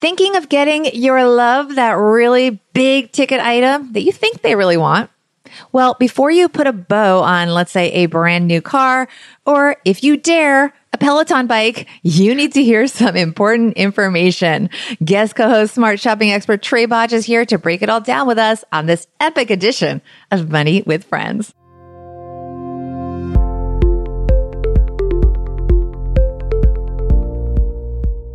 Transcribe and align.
Thinking 0.00 0.36
of 0.36 0.48
getting 0.48 0.84
your 0.94 1.26
love 1.26 1.74
that 1.74 1.92
really 1.92 2.60
big 2.72 3.10
ticket 3.10 3.40
item 3.40 3.92
that 3.94 4.02
you 4.02 4.12
think 4.12 4.42
they 4.42 4.54
really 4.54 4.76
want? 4.76 5.10
Well, 5.72 5.96
before 5.98 6.30
you 6.30 6.48
put 6.48 6.68
a 6.68 6.72
bow 6.72 7.22
on, 7.22 7.48
let's 7.48 7.72
say, 7.72 7.90
a 7.90 8.06
brand 8.06 8.46
new 8.46 8.60
car, 8.60 9.08
or 9.44 9.76
if 9.84 10.04
you 10.04 10.16
dare, 10.16 10.72
a 10.92 10.98
Peloton 10.98 11.48
bike, 11.48 11.88
you 12.02 12.34
need 12.36 12.52
to 12.52 12.62
hear 12.62 12.86
some 12.86 13.16
important 13.16 13.76
information. 13.76 14.70
Guest 15.04 15.34
co-host, 15.34 15.74
smart 15.74 15.98
shopping 15.98 16.30
expert 16.30 16.62
Trae 16.62 16.88
Bodge 16.88 17.12
is 17.12 17.24
here 17.24 17.44
to 17.46 17.58
break 17.58 17.82
it 17.82 17.88
all 17.88 18.00
down 18.00 18.28
with 18.28 18.38
us 18.38 18.64
on 18.70 18.86
this 18.86 19.08
epic 19.18 19.50
edition 19.50 20.00
of 20.30 20.48
Money 20.48 20.82
with 20.82 21.04
Friends. 21.04 21.52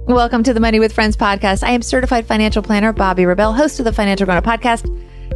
Welcome 0.08 0.44
to 0.44 0.54
the 0.54 0.60
Money 0.60 0.82
with 0.82 0.92
Friends 0.92 1.16
podcast. 1.16 1.64
I 1.64 1.72
am 1.72 1.82
certified 1.82 2.26
financial 2.26 2.62
planner 2.62 2.92
Bobbi 2.92 3.26
Rebell, 3.26 3.54
host 3.54 3.80
of 3.80 3.86
the 3.86 3.94
Financial 3.94 4.26
Grown 4.26 4.38
Up 4.38 4.44
podcast, 4.44 4.84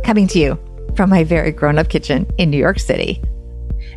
coming 0.03 0.27
to 0.27 0.39
you 0.39 0.59
from 0.93 1.09
my 1.09 1.23
very 1.23 1.53
grown 1.53 1.77
up 1.77 1.87
kitchen 1.87 2.29
in 2.37 2.49
New 2.49 2.57
York 2.57 2.77
City. 2.77 3.23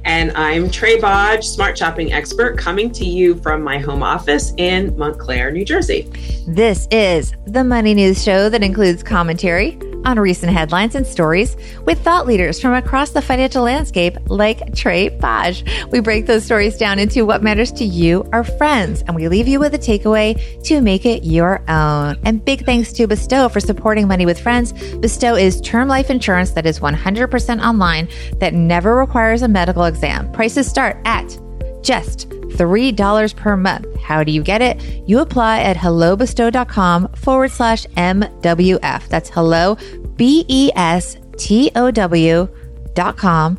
And 0.05 0.31
I'm 0.37 0.69
Trae 0.69 1.01
Bodge, 1.01 1.43
smart 1.43 1.77
shopping 1.77 2.13
expert, 2.13 2.57
coming 2.57 2.93
to 2.93 3.05
you 3.05 3.35
from 3.41 3.65
my 3.65 3.79
home 3.79 4.05
office 4.05 4.53
in 4.59 4.97
Montclair, 4.97 5.51
New 5.51 5.65
Jersey. 5.65 6.03
This 6.47 6.87
is 6.93 7.35
the 7.47 7.65
Money 7.65 7.93
News 7.93 8.23
Show 8.23 8.49
that 8.49 8.63
includes 8.63 9.03
commentary 9.03 9.77
on 10.05 10.19
recent 10.19 10.53
headlines 10.53 10.95
and 10.95 11.07
stories 11.07 11.57
with 11.85 12.03
thought 12.03 12.27
leaders 12.27 12.61
from 12.61 12.75
across 12.75 13.11
the 13.11 13.23
financial 13.23 13.65
landscape 13.65 14.17
like 14.27 14.59
Trae 14.73 15.19
Bodge. 15.21 15.91
We 15.91 16.01
break 16.01 16.27
those 16.27 16.45
stories 16.45 16.77
down 16.77 16.99
into 16.99 17.25
what 17.25 17.43
matters 17.43 17.73
to 17.73 17.85
you, 17.85 18.29
our 18.33 18.45
friends, 18.45 19.03
and 19.03 19.15
we 19.15 19.29
leave 19.29 19.49
you 19.49 19.61
with 19.61 19.75
a 19.75 19.79
takeaway 19.79 20.63
to 20.65 20.81
make 20.81 21.05
it 21.05 21.25
your 21.25 21.61
own. 21.69 22.19
And 22.25 22.45
big 22.45 22.65
thanks 22.65 22.93
to 22.95 23.07
Bestow 23.07 23.49
for 23.49 23.61
supporting 23.61 24.09
Money 24.09 24.27
with 24.27 24.41
Friends. 24.41 24.73
Bestow 24.99 25.35
is 25.37 25.61
term 25.61 25.89
life 25.89 26.11
insurance 26.11 26.53
that 26.53 26.67
is 26.67 26.81
100% 26.81 27.63
online 27.63 28.09
that 28.39 28.55
never 28.55 28.97
requires 28.97 29.43
a 29.43 29.49
medical 29.49 29.85
exam. 29.85 30.31
Prices 30.33 30.69
start 30.69 30.97
at 31.05 31.39
just 31.83 32.40
$3 32.51 33.37
per 33.37 33.57
month. 33.57 33.87
How 34.01 34.23
do 34.25 34.33
you 34.33 34.43
get 34.43 34.61
it? 34.63 34.83
You 35.09 35.21
apply 35.21 35.61
at 35.61 35.77
hellobestow.com 35.77 37.09
forward 37.15 37.51
slash 37.51 37.87
MWF. 37.97 39.09
That's 39.09 39.31
hello, 39.31 39.77
B 40.17 40.45
E 40.49 40.71
S 40.75 41.17
T 41.37 41.71
O 41.75 41.91
W 41.91 42.49
dot 42.95 43.17
com 43.17 43.59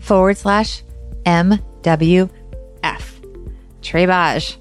forward 0.00 0.36
slash 0.36 0.82
MWF. 1.24 2.30
Trae 2.82 4.06
Bodge, 4.06 4.56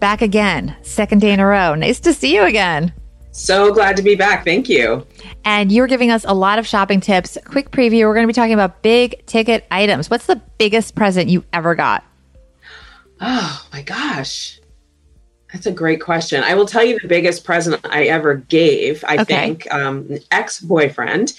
back 0.00 0.22
again, 0.22 0.76
second 0.82 1.20
day 1.20 1.32
in 1.32 1.40
a 1.40 1.46
row. 1.46 1.74
Nice 1.74 2.00
to 2.00 2.12
see 2.14 2.34
you 2.34 2.42
again. 2.44 2.92
So 3.32 3.72
glad 3.74 3.96
to 3.96 4.02
be 4.02 4.14
back. 4.14 4.44
Thank 4.44 4.68
you. 4.68 5.04
And 5.44 5.72
you're 5.72 5.88
giving 5.88 6.12
us 6.12 6.24
a 6.24 6.32
lot 6.32 6.60
of 6.60 6.66
shopping 6.68 7.00
tips. 7.00 7.36
Quick 7.44 7.72
preview. 7.72 8.06
We're 8.06 8.14
going 8.14 8.22
to 8.24 8.28
be 8.28 8.32
talking 8.32 8.54
about 8.54 8.80
big 8.82 9.26
ticket 9.26 9.66
items. 9.72 10.08
What's 10.08 10.26
the 10.26 10.40
biggest 10.56 10.94
present 10.94 11.28
you 11.30 11.44
ever 11.52 11.74
got? 11.74 12.04
Oh 13.26 13.66
my 13.72 13.80
gosh. 13.80 14.60
That's 15.50 15.64
a 15.64 15.72
great 15.72 16.02
question. 16.02 16.44
I 16.44 16.52
will 16.54 16.66
tell 16.66 16.84
you 16.84 16.98
the 16.98 17.08
biggest 17.08 17.42
present 17.42 17.80
I 17.84 18.04
ever 18.04 18.34
gave, 18.34 19.02
I 19.04 19.14
okay. 19.14 19.24
think, 19.24 19.72
um, 19.72 20.10
ex 20.30 20.60
boyfriend. 20.60 21.32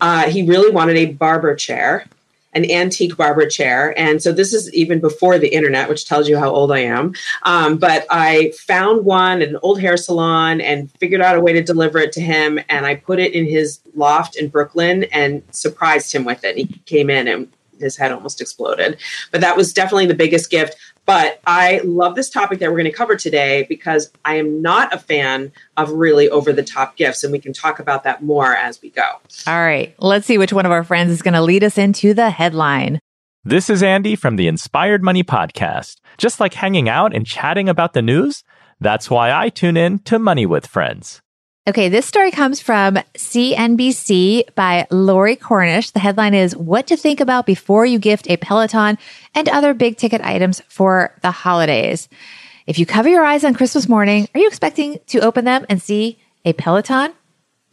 Uh, 0.00 0.28
he 0.28 0.46
really 0.46 0.70
wanted 0.70 0.96
a 0.98 1.06
barber 1.06 1.56
chair, 1.56 2.06
an 2.52 2.70
antique 2.70 3.16
barber 3.16 3.46
chair. 3.46 3.98
And 3.98 4.22
so 4.22 4.30
this 4.30 4.52
is 4.52 4.72
even 4.72 5.00
before 5.00 5.36
the 5.38 5.48
internet, 5.48 5.88
which 5.88 6.06
tells 6.06 6.28
you 6.28 6.38
how 6.38 6.50
old 6.50 6.70
I 6.70 6.80
am. 6.80 7.14
Um, 7.42 7.76
but 7.76 8.06
I 8.08 8.52
found 8.56 9.04
one 9.04 9.42
at 9.42 9.48
an 9.48 9.58
old 9.62 9.80
hair 9.80 9.96
salon 9.96 10.60
and 10.60 10.92
figured 11.00 11.22
out 11.22 11.36
a 11.36 11.40
way 11.40 11.52
to 11.54 11.62
deliver 11.62 11.98
it 11.98 12.12
to 12.12 12.20
him. 12.20 12.60
And 12.68 12.86
I 12.86 12.94
put 12.94 13.18
it 13.18 13.32
in 13.32 13.46
his 13.46 13.80
loft 13.96 14.36
in 14.36 14.48
Brooklyn 14.48 15.04
and 15.04 15.42
surprised 15.50 16.14
him 16.14 16.24
with 16.24 16.44
it. 16.44 16.56
He 16.56 16.66
came 16.86 17.10
in 17.10 17.26
and 17.26 17.48
his 17.82 17.96
head 17.96 18.12
almost 18.12 18.40
exploded. 18.40 18.98
But 19.30 19.40
that 19.40 19.56
was 19.56 19.72
definitely 19.72 20.06
the 20.06 20.14
biggest 20.14 20.50
gift. 20.50 20.76
But 21.04 21.40
I 21.46 21.80
love 21.84 22.14
this 22.14 22.30
topic 22.30 22.60
that 22.60 22.70
we're 22.70 22.78
going 22.78 22.90
to 22.90 22.96
cover 22.96 23.16
today 23.16 23.66
because 23.68 24.12
I 24.24 24.36
am 24.36 24.62
not 24.62 24.94
a 24.94 24.98
fan 24.98 25.52
of 25.76 25.90
really 25.90 26.28
over 26.28 26.52
the 26.52 26.62
top 26.62 26.96
gifts. 26.96 27.24
And 27.24 27.32
we 27.32 27.40
can 27.40 27.52
talk 27.52 27.80
about 27.80 28.04
that 28.04 28.22
more 28.22 28.54
as 28.54 28.80
we 28.80 28.90
go. 28.90 29.06
All 29.46 29.60
right. 29.60 29.94
Let's 29.98 30.26
see 30.26 30.38
which 30.38 30.52
one 30.52 30.66
of 30.66 30.72
our 30.72 30.84
friends 30.84 31.10
is 31.10 31.22
going 31.22 31.34
to 31.34 31.42
lead 31.42 31.64
us 31.64 31.76
into 31.76 32.14
the 32.14 32.30
headline. 32.30 33.00
This 33.44 33.68
is 33.68 33.82
Andy 33.82 34.14
from 34.14 34.36
the 34.36 34.46
Inspired 34.46 35.02
Money 35.02 35.24
Podcast. 35.24 35.96
Just 36.18 36.38
like 36.38 36.54
hanging 36.54 36.88
out 36.88 37.12
and 37.14 37.26
chatting 37.26 37.68
about 37.68 37.92
the 37.92 38.02
news, 38.02 38.44
that's 38.80 39.10
why 39.10 39.32
I 39.32 39.48
tune 39.48 39.76
in 39.76 39.98
to 40.00 40.20
Money 40.20 40.46
with 40.46 40.66
Friends. 40.66 41.21
Okay, 41.64 41.88
this 41.88 42.06
story 42.06 42.32
comes 42.32 42.58
from 42.58 42.96
CNBC 43.14 44.52
by 44.56 44.84
Lorie 44.90 45.36
Konish. 45.36 45.92
The 45.92 46.00
headline 46.00 46.34
is 46.34 46.56
What 46.56 46.88
to 46.88 46.96
Think 46.96 47.20
About 47.20 47.46
Before 47.46 47.86
You 47.86 48.00
Gift 48.00 48.28
a 48.28 48.36
Peloton 48.36 48.98
and 49.32 49.48
Other 49.48 49.72
Big 49.72 49.96
Ticket 49.96 50.22
Items 50.22 50.60
for 50.66 51.16
the 51.22 51.30
Holidays. 51.30 52.08
If 52.66 52.80
you 52.80 52.84
cover 52.84 53.08
your 53.08 53.24
eyes 53.24 53.44
on 53.44 53.54
Christmas 53.54 53.88
morning, 53.88 54.26
are 54.34 54.40
you 54.40 54.48
expecting 54.48 54.98
to 55.06 55.20
open 55.20 55.44
them 55.44 55.64
and 55.68 55.80
see 55.80 56.18
a 56.44 56.52
Peloton? 56.52 57.12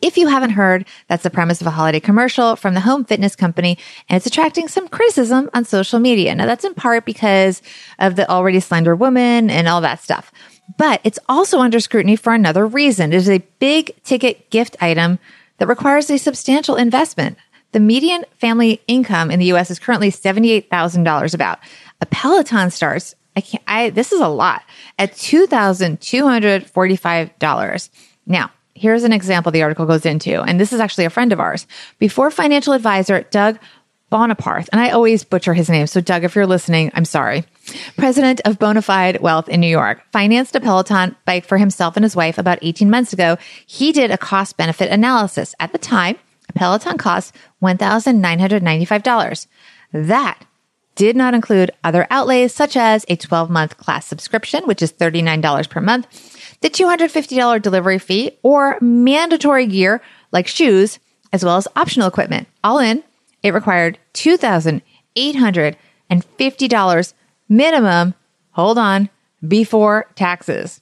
If 0.04 0.18
you 0.18 0.28
haven't 0.28 0.52
heard, 0.52 0.86
that's 1.08 1.24
the 1.24 1.32
premise 1.32 1.60
of 1.60 1.66
a 1.66 1.72
holiday 1.72 2.00
commercial 2.00 2.56
from 2.56 2.76
the 2.76 2.82
home 2.82 3.06
fitness 3.06 3.36
company, 3.36 3.80
and 4.08 4.18
it's 4.18 4.28
attracting 4.28 4.68
some 4.68 4.88
criticism 4.88 5.50
on 5.56 5.66
social 5.66 6.00
media. 6.00 6.36
Now, 6.36 6.46
that's 6.46 6.64
in 6.64 6.76
part 6.76 7.06
because 7.06 7.64
of 7.98 8.16
the 8.16 8.30
already 8.30 8.60
slender 8.60 8.96
woman 8.96 9.50
and 9.50 9.68
all 9.68 9.82
that 9.82 10.00
stuff. 10.00 10.32
But 10.78 11.02
it's 11.04 11.20
also 11.28 11.60
under 11.60 11.80
scrutiny 11.80 12.16
for 12.16 12.34
another 12.34 12.66
reason. 12.66 13.12
It 13.12 13.18
is 13.18 13.30
a 13.30 13.44
big 13.60 14.02
ticket 14.04 14.50
gift 14.50 14.78
item 14.82 15.20
that 15.58 15.68
requires 15.68 16.10
a 16.10 16.18
substantial 16.18 16.76
investment. 16.76 17.38
The 17.72 17.80
median 17.80 18.26
family 18.38 18.82
income 18.88 19.30
in 19.30 19.40
the 19.40 19.52
US 19.54 19.70
is 19.70 19.78
currently 19.80 20.12
$78,000 20.12 21.34
about. 21.34 21.60
A 22.02 22.06
Peloton 22.06 22.72
starts, 22.72 23.16
I 23.36 23.42
can't, 23.42 23.64
I, 23.68 23.90
this 23.92 24.12
is 24.12 24.22
a 24.22 24.28
lot, 24.28 24.64
at 24.98 25.14
$2,245. 25.14 27.90
Now, 28.26 28.52
here's 28.74 29.04
an 29.04 29.14
example 29.14 29.52
the 29.52 29.62
article 29.62 29.86
goes 29.86 30.06
into, 30.06 30.42
and 30.42 30.60
this 30.60 30.74
is 30.74 30.80
actually 30.80 31.06
a 31.06 31.12
friend 31.12 31.32
of 31.32 31.40
ours. 31.40 31.68
Before 32.00 32.32
financial 32.32 32.74
advisor 32.74 33.22
Doug 33.30 33.60
Boneparth, 34.12 34.70
and 34.72 34.82
I 34.82 34.90
always 34.90 35.24
butcher 35.24 35.54
his 35.54 35.70
name. 35.70 35.86
So, 35.86 36.02
Doug, 36.02 36.24
if 36.24 36.34
you're 36.36 36.48
listening, 36.48 36.90
I'm 36.96 37.06
sorry. 37.06 37.44
President 37.98 38.42
of 38.46 38.60
Bone 38.60 38.82
Fide 38.82 39.22
Wealth 39.22 39.50
in 39.50 39.60
New 39.60 39.68
York, 39.68 40.02
financed 40.12 40.56
a 40.56 40.60
Peloton 40.60 41.16
bike 41.26 41.46
for 41.46 41.58
himself 41.58 41.96
and 41.96 42.04
his 42.04 42.16
wife 42.16 42.38
about 42.38 42.60
18 42.62 42.90
months 42.90 43.14
ago. 43.14 43.38
He 43.66 43.92
did 43.92 44.12
a 44.12 44.18
cost 44.18 44.58
benefit 44.58 44.92
analysis. 44.92 45.56
At 45.60 45.72
the 45.72 45.78
time, 45.78 46.18
a 46.48 46.54
Peloton 46.54 46.98
cost 46.98 47.36
$1,995. 47.62 49.48
That 49.94 50.46
did 50.96 51.16
not 51.16 51.34
include 51.34 51.72
other 51.84 52.06
outlays 52.12 52.54
such 52.54 52.76
as 52.76 53.06
a 53.08 53.16
12 53.16 53.50
month 53.50 53.78
class 53.78 54.06
subscription, 54.06 54.68
which 54.68 54.82
is 54.82 54.92
$39 54.92 55.70
per 55.70 55.80
month, 55.80 56.08
the 56.62 56.70
$250 56.70 57.62
delivery 57.62 58.00
fee, 58.00 58.38
or 58.44 58.78
mandatory 58.82 59.66
gear 59.66 60.02
like 60.34 60.48
shoes, 60.48 61.00
as 61.32 61.46
well 61.46 61.56
as 61.56 61.70
optional 61.76 62.08
equipment. 62.08 62.48
All 62.64 62.80
in, 62.80 63.04
it 63.44 63.54
required 63.54 64.00
$2,850 64.14 67.14
minimum, 67.50 68.14
hold 68.52 68.78
on, 68.78 69.10
before 69.46 70.08
taxes. 70.16 70.82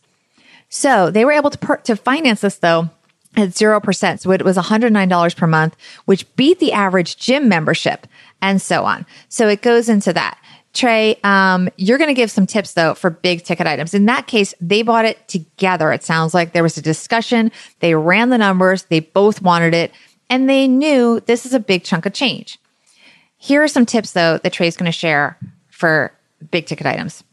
So 0.69 1.09
they 1.09 1.25
were 1.25 1.31
able 1.31 1.49
to, 1.49 1.57
per- 1.57 1.77
to 1.77 1.95
finance 1.95 2.41
this 2.41 2.57
though 2.57 2.89
at 3.35 3.49
0%. 3.49 4.19
So 4.19 4.31
it 4.31 4.43
was 4.43 4.57
$109 4.57 5.35
per 5.35 5.47
month, 5.47 5.75
which 6.05 6.35
beat 6.35 6.59
the 6.59 6.73
average 6.73 7.17
gym 7.17 7.47
membership 7.47 8.07
and 8.41 8.61
so 8.61 8.83
on. 8.83 9.05
So 9.29 9.47
it 9.47 9.61
goes 9.61 9.89
into 9.89 10.11
that. 10.13 10.37
Trae, 10.73 11.23
um, 11.25 11.69
you're 11.77 11.97
going 11.97 12.09
to 12.09 12.13
give 12.13 12.29
some 12.29 12.45
tips 12.45 12.73
though 12.73 12.93
for 12.93 13.09
big 13.09 13.43
ticket 13.43 13.65
items. 13.65 13.93
In 13.93 14.05
that 14.05 14.27
case, 14.27 14.53
they 14.61 14.83
bought 14.83 15.05
it 15.05 15.27
together. 15.27 15.91
It 15.91 16.03
sounds 16.03 16.33
like 16.33 16.51
there 16.51 16.63
was 16.63 16.77
a 16.77 16.81
discussion. 16.81 17.51
They 17.79 17.95
ran 17.95 18.29
the 18.29 18.37
numbers. 18.37 18.83
They 18.83 18.99
both 18.99 19.41
wanted 19.41 19.73
it 19.73 19.91
and 20.29 20.49
they 20.49 20.67
knew 20.67 21.19
this 21.21 21.45
is 21.45 21.53
a 21.53 21.59
big 21.59 21.83
chunk 21.83 22.05
of 22.05 22.13
change. 22.13 22.59
Here 23.37 23.63
are 23.63 23.67
some 23.67 23.85
tips 23.85 24.11
though 24.11 24.37
that 24.39 24.53
Trae's 24.53 24.77
going 24.77 24.91
to 24.91 24.91
share 24.91 25.37
for 25.69 26.11
big 26.51 26.65
ticket 26.65 26.85
items. 26.85 27.23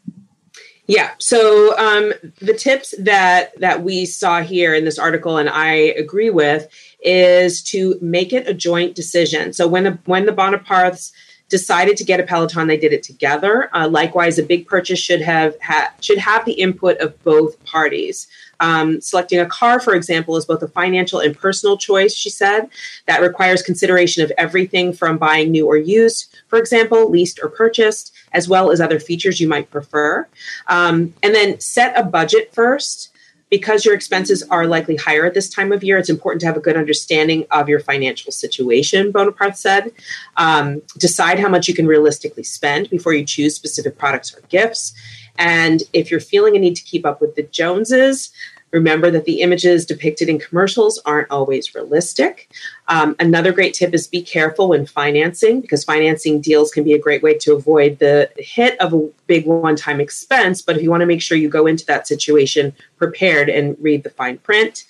Yeah. 0.86 1.12
So 1.18 1.76
um, 1.78 2.12
the 2.40 2.52
tips 2.52 2.94
that 2.98 3.58
that 3.60 3.82
we 3.82 4.04
saw 4.04 4.42
here 4.42 4.74
in 4.74 4.84
this 4.84 4.98
article, 4.98 5.38
and 5.38 5.48
I 5.48 5.72
agree 5.72 6.28
with, 6.28 6.68
is 7.00 7.62
to 7.64 7.98
make 8.02 8.34
it 8.34 8.46
a 8.46 8.52
joint 8.52 8.94
decision. 8.94 9.54
So 9.54 9.66
when 9.66 9.84
the 9.84 9.98
when 10.04 10.26
the 10.26 10.32
Boneparths 10.32 11.12
decided 11.54 11.96
to 11.96 12.02
get 12.02 12.18
a 12.18 12.24
Peloton, 12.24 12.66
they 12.66 12.76
did 12.76 12.92
it 12.92 13.04
together. 13.04 13.70
Uh, 13.72 13.86
likewise, 13.88 14.40
a 14.40 14.42
big 14.42 14.66
purchase 14.66 14.98
should 14.98 15.22
have 15.22 15.54
ha- 15.62 15.92
should 16.00 16.18
have 16.18 16.44
the 16.44 16.54
input 16.54 16.98
of 16.98 17.10
both 17.22 17.64
parties. 17.64 18.26
Um, 18.58 19.00
selecting 19.00 19.38
a 19.38 19.46
car, 19.46 19.78
for 19.78 19.94
example, 19.94 20.36
is 20.36 20.46
both 20.46 20.64
a 20.64 20.66
financial 20.66 21.20
and 21.20 21.38
personal 21.38 21.78
choice, 21.78 22.12
she 22.12 22.28
said. 22.28 22.68
That 23.06 23.22
requires 23.22 23.62
consideration 23.62 24.24
of 24.24 24.32
everything 24.36 24.92
from 24.92 25.16
buying 25.16 25.52
new 25.52 25.68
or 25.68 25.76
used, 25.76 26.36
for 26.48 26.58
example, 26.58 27.08
leased 27.08 27.38
or 27.40 27.48
purchased, 27.48 28.12
as 28.32 28.48
well 28.48 28.72
as 28.72 28.80
other 28.80 28.98
features 28.98 29.38
you 29.38 29.48
might 29.48 29.70
prefer. 29.70 30.26
Um, 30.66 31.14
and 31.22 31.36
then 31.36 31.60
set 31.60 31.96
a 31.96 32.02
budget 32.02 32.52
first. 32.52 33.10
Because 33.50 33.85
your 33.85 33.94
expenses 33.94 34.43
are 34.50 34.67
likely 34.67 34.96
higher 34.96 35.25
at 35.25 35.35
this 35.35 35.49
time 35.49 35.70
of 35.70 35.85
year, 35.85 35.99
it's 35.99 36.11
important 36.11 36.41
to 36.41 36.46
have 36.46 36.56
a 36.56 36.61
good 36.61 36.76
understanding 36.76 37.46
of 37.50 37.69
your 37.69 37.79
financial 37.79 38.32
situation, 38.32 39.12
Boneparth 39.12 39.56
said. 39.56 39.93
Um, 40.37 40.82
decide 40.99 41.38
how 41.38 41.49
much 41.49 41.69
you 41.69 41.75
can 41.75 41.87
realistically 41.87 42.43
spend 42.43 42.91
before 42.91 43.14
you 43.14 43.25
choose 43.25 43.55
specific 43.55 43.96
products 43.99 44.35
or 44.35 44.41
gifts. 44.49 44.94
And 45.37 45.82
if 45.93 46.11
you're 46.11 46.20
feeling 46.20 46.56
a 46.56 46.58
need 46.58 46.76
to 46.76 46.82
keep 46.82 47.05
up 47.05 47.20
with 47.20 47.35
the 47.35 47.43
Joneses, 47.43 48.32
Remember 48.74 49.08
that 49.08 49.24
the 49.24 49.40
images 49.40 49.86
depicted 49.86 50.28
in 50.28 50.40
commercials 50.40 50.98
aren't 51.06 51.30
always 51.30 51.76
realistic. 51.76 52.50
Um, 52.88 53.14
another 53.20 53.52
great 53.52 53.72
tip 53.72 53.94
is 53.94 54.08
be 54.08 54.20
careful 54.20 54.70
when 54.70 54.84
financing 54.84 55.60
because 55.60 55.84
financing 55.84 56.40
deals 56.40 56.72
can 56.72 56.82
be 56.82 56.92
a 56.92 56.98
great 56.98 57.22
way 57.22 57.38
to 57.38 57.54
avoid 57.54 58.00
the 58.00 58.28
hit 58.36 58.76
of 58.80 58.92
a 58.92 59.08
big 59.28 59.46
one 59.46 59.76
time 59.76 60.00
expense. 60.00 60.60
But 60.60 60.76
if 60.76 60.82
you 60.82 60.90
want 60.90 61.02
to 61.02 61.06
make 61.06 61.22
sure 61.22 61.38
you 61.38 61.48
go 61.48 61.68
into 61.68 61.86
that 61.86 62.08
situation 62.08 62.74
prepared 62.96 63.48
and 63.48 63.76
read 63.80 64.02
the 64.02 64.10
fine 64.10 64.38
print. 64.38 64.82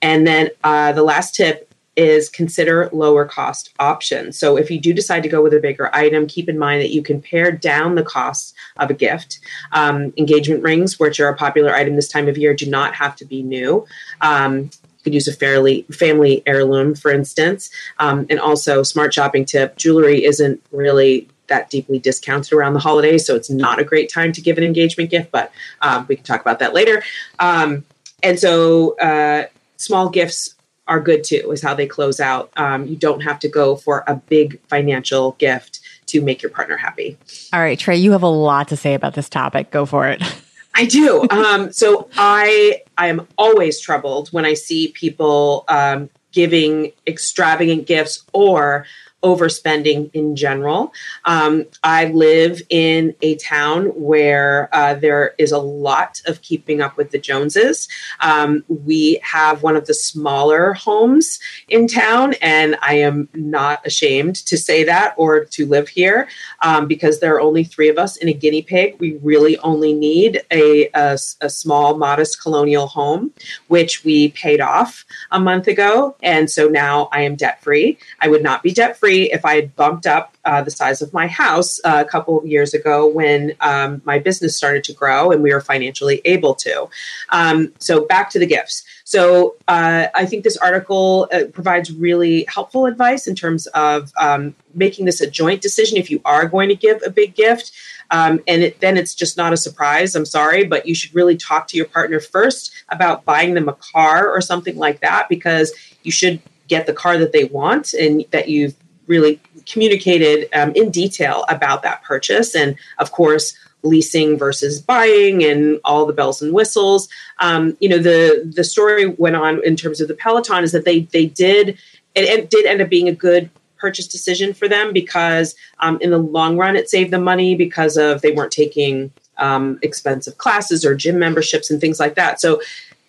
And 0.00 0.26
then 0.26 0.48
uh, 0.64 0.92
the 0.92 1.02
last 1.02 1.34
tip 1.34 1.65
is 1.96 2.28
consider 2.28 2.90
lower 2.92 3.24
cost 3.24 3.72
options. 3.78 4.38
So 4.38 4.56
if 4.56 4.70
you 4.70 4.78
do 4.78 4.92
decide 4.92 5.22
to 5.22 5.28
go 5.28 5.42
with 5.42 5.54
a 5.54 5.60
bigger 5.60 5.94
item, 5.94 6.26
keep 6.26 6.48
in 6.48 6.58
mind 6.58 6.82
that 6.82 6.90
you 6.90 7.02
can 7.02 7.22
pare 7.22 7.50
down 7.50 7.94
the 7.94 8.02
cost 8.02 8.54
of 8.76 8.90
a 8.90 8.94
gift. 8.94 9.40
Um, 9.72 10.12
engagement 10.16 10.62
rings, 10.62 11.00
which 11.00 11.18
are 11.20 11.28
a 11.28 11.36
popular 11.36 11.74
item 11.74 11.96
this 11.96 12.08
time 12.08 12.28
of 12.28 12.36
year, 12.36 12.54
do 12.54 12.66
not 12.66 12.94
have 12.94 13.16
to 13.16 13.24
be 13.24 13.42
new. 13.42 13.86
Um, 14.20 14.58
you 14.62 15.02
could 15.04 15.14
use 15.14 15.28
a 15.28 15.32
fairly 15.32 15.82
family 15.90 16.42
heirloom, 16.46 16.94
for 16.94 17.10
instance. 17.10 17.70
Um, 17.98 18.26
and 18.28 18.38
also, 18.38 18.82
smart 18.82 19.14
shopping 19.14 19.44
tip: 19.44 19.76
jewelry 19.76 20.24
isn't 20.24 20.62
really 20.72 21.28
that 21.46 21.70
deeply 21.70 22.00
discounted 22.00 22.52
around 22.52 22.74
the 22.74 22.80
holidays, 22.80 23.24
so 23.24 23.36
it's 23.36 23.48
not 23.48 23.78
a 23.78 23.84
great 23.84 24.12
time 24.12 24.32
to 24.32 24.40
give 24.40 24.58
an 24.58 24.64
engagement 24.64 25.10
gift. 25.10 25.30
But 25.30 25.52
um, 25.80 26.06
we 26.08 26.16
can 26.16 26.24
talk 26.24 26.40
about 26.40 26.58
that 26.58 26.74
later. 26.74 27.02
Um, 27.38 27.84
and 28.22 28.38
so, 28.38 28.98
uh, 28.98 29.46
small 29.76 30.08
gifts 30.08 30.55
are 30.88 31.00
good 31.00 31.24
too, 31.24 31.50
is 31.52 31.62
how 31.62 31.74
they 31.74 31.86
close 31.86 32.20
out. 32.20 32.50
Um, 32.56 32.86
you 32.86 32.96
don't 32.96 33.20
have 33.20 33.38
to 33.40 33.48
go 33.48 33.76
for 33.76 34.04
a 34.06 34.16
big 34.16 34.60
financial 34.68 35.32
gift 35.32 35.80
to 36.06 36.20
make 36.20 36.42
your 36.42 36.50
partner 36.50 36.76
happy. 36.76 37.18
All 37.52 37.60
right, 37.60 37.78
Trae, 37.78 38.00
you 38.00 38.12
have 38.12 38.22
a 38.22 38.28
lot 38.28 38.68
to 38.68 38.76
say 38.76 38.94
about 38.94 39.14
this 39.14 39.28
topic. 39.28 39.70
Go 39.70 39.86
for 39.86 40.08
it. 40.08 40.22
I 40.74 40.84
do. 40.84 41.26
Um, 41.30 41.72
so 41.72 42.08
I 42.16 42.82
I 42.98 43.08
am 43.08 43.26
always 43.38 43.80
troubled 43.80 44.28
when 44.28 44.44
I 44.44 44.52
see 44.54 44.88
people 44.88 45.64
um, 45.68 46.10
giving 46.32 46.92
extravagant 47.06 47.86
gifts 47.86 48.22
or 48.34 48.84
overspending 49.26 50.08
in 50.14 50.36
general. 50.36 50.92
Um, 51.24 51.64
I 51.82 52.04
live 52.06 52.62
in 52.70 53.12
a 53.22 53.34
town 53.36 53.86
where 53.86 54.68
uh, 54.72 54.94
there 54.94 55.34
is 55.36 55.50
a 55.50 55.58
lot 55.58 56.22
of 56.26 56.42
keeping 56.42 56.80
up 56.80 56.96
with 56.96 57.10
the 57.10 57.18
Joneses. 57.18 57.88
Um, 58.20 58.64
we 58.68 59.18
have 59.24 59.64
one 59.64 59.74
of 59.74 59.86
the 59.88 59.94
smaller 59.94 60.74
homes 60.74 61.40
in 61.68 61.88
town, 61.88 62.34
and 62.40 62.76
I 62.80 62.94
am 63.08 63.28
not 63.34 63.84
ashamed 63.84 64.36
to 64.46 64.56
say 64.56 64.84
that 64.84 65.14
or 65.16 65.44
to 65.56 65.66
live 65.66 65.88
here 65.88 66.28
um, 66.62 66.86
because 66.86 67.18
there 67.18 67.34
are 67.34 67.40
only 67.40 67.64
three 67.64 67.88
of 67.88 67.98
us 67.98 68.16
in 68.16 68.28
a 68.28 68.32
guinea 68.32 68.62
pig. 68.62 68.96
We 69.00 69.16
really 69.30 69.58
only 69.58 69.92
need 69.92 70.42
a, 70.52 70.88
a, 70.94 71.18
a 71.40 71.50
small, 71.50 71.96
modest 71.96 72.40
colonial 72.40 72.86
home, 72.86 73.32
which 73.66 74.04
we 74.04 74.28
paid 74.28 74.60
off 74.60 75.04
a 75.32 75.40
month 75.40 75.66
ago. 75.66 76.14
And 76.22 76.48
so 76.48 76.68
now 76.68 77.08
I 77.10 77.22
am 77.22 77.34
debt 77.34 77.60
free. 77.60 77.98
I 78.20 78.28
would 78.28 78.44
not 78.44 78.62
be 78.62 78.72
debt 78.72 78.96
free 78.96 79.15
if 79.24 79.44
I 79.44 79.56
had 79.56 79.76
bumped 79.76 80.06
up 80.06 80.36
uh, 80.44 80.62
the 80.62 80.70
size 80.70 81.02
of 81.02 81.12
my 81.12 81.26
house 81.26 81.80
uh, 81.84 82.02
a 82.06 82.08
couple 82.08 82.38
of 82.38 82.46
years 82.46 82.74
ago 82.74 83.06
when 83.06 83.54
um, 83.60 84.00
my 84.04 84.18
business 84.18 84.56
started 84.56 84.84
to 84.84 84.92
grow 84.92 85.30
and 85.30 85.42
we 85.42 85.52
were 85.52 85.60
financially 85.60 86.20
able 86.24 86.54
to. 86.54 86.88
Um, 87.30 87.72
so 87.78 88.04
back 88.06 88.30
to 88.30 88.38
the 88.38 88.46
gifts. 88.46 88.84
So 89.04 89.54
uh, 89.68 90.06
I 90.14 90.26
think 90.26 90.44
this 90.44 90.56
article 90.56 91.28
uh, 91.32 91.44
provides 91.52 91.92
really 91.92 92.44
helpful 92.48 92.86
advice 92.86 93.26
in 93.26 93.34
terms 93.34 93.66
of 93.68 94.12
um, 94.20 94.54
making 94.74 95.04
this 95.04 95.20
a 95.20 95.30
joint 95.30 95.62
decision 95.62 95.96
if 95.96 96.10
you 96.10 96.20
are 96.24 96.46
going 96.46 96.68
to 96.68 96.76
give 96.76 97.02
a 97.04 97.10
big 97.10 97.34
gift. 97.34 97.72
Um, 98.10 98.40
and 98.46 98.62
it, 98.62 98.80
then 98.80 98.96
it's 98.96 99.14
just 99.14 99.36
not 99.36 99.52
a 99.52 99.56
surprise. 99.56 100.14
I'm 100.14 100.26
sorry, 100.26 100.64
but 100.64 100.86
you 100.86 100.94
should 100.94 101.14
really 101.14 101.36
talk 101.36 101.66
to 101.68 101.76
your 101.76 101.86
partner 101.86 102.20
first 102.20 102.72
about 102.88 103.24
buying 103.24 103.54
them 103.54 103.68
a 103.68 103.74
car 103.74 104.28
or 104.28 104.40
something 104.40 104.76
like 104.76 105.00
that 105.00 105.28
because 105.28 105.72
you 106.02 106.12
should 106.12 106.40
get 106.68 106.86
the 106.86 106.92
car 106.92 107.18
that 107.18 107.32
they 107.32 107.44
want 107.44 107.94
and 107.94 108.24
that 108.30 108.48
you've 108.48 108.74
really 109.06 109.40
communicated 109.66 110.48
um, 110.52 110.72
in 110.74 110.90
detail 110.90 111.44
about 111.48 111.82
that 111.82 112.02
purchase. 112.02 112.54
And 112.54 112.76
of 112.98 113.12
course, 113.12 113.56
leasing 113.82 114.38
versus 114.38 114.80
buying 114.80 115.44
and 115.44 115.80
all 115.84 116.06
the 116.06 116.12
bells 116.12 116.42
and 116.42 116.52
whistles. 116.52 117.08
Um, 117.40 117.76
you 117.80 117.88
know, 117.88 117.98
the 117.98 118.50
the 118.54 118.64
story 118.64 119.06
went 119.06 119.36
on 119.36 119.64
in 119.64 119.76
terms 119.76 120.00
of 120.00 120.08
the 120.08 120.14
Peloton 120.14 120.64
is 120.64 120.72
that 120.72 120.84
they 120.84 121.00
they 121.00 121.26
did 121.26 121.78
it, 122.14 122.50
did 122.50 122.66
end 122.66 122.80
up 122.80 122.88
being 122.88 123.08
a 123.08 123.14
good 123.14 123.50
purchase 123.76 124.08
decision 124.08 124.54
for 124.54 124.68
them 124.68 124.92
because 124.92 125.54
um, 125.80 125.98
in 126.00 126.10
the 126.10 126.18
long 126.18 126.56
run 126.56 126.76
it 126.76 126.88
saved 126.88 127.12
them 127.12 127.22
money 127.22 127.54
because 127.54 127.96
of 127.96 128.22
they 128.22 128.32
weren't 128.32 128.52
taking 128.52 129.12
um, 129.38 129.78
expensive 129.82 130.38
classes 130.38 130.84
or 130.84 130.94
gym 130.94 131.18
memberships 131.18 131.70
and 131.70 131.80
things 131.80 132.00
like 132.00 132.14
that. 132.14 132.40
So 132.40 132.60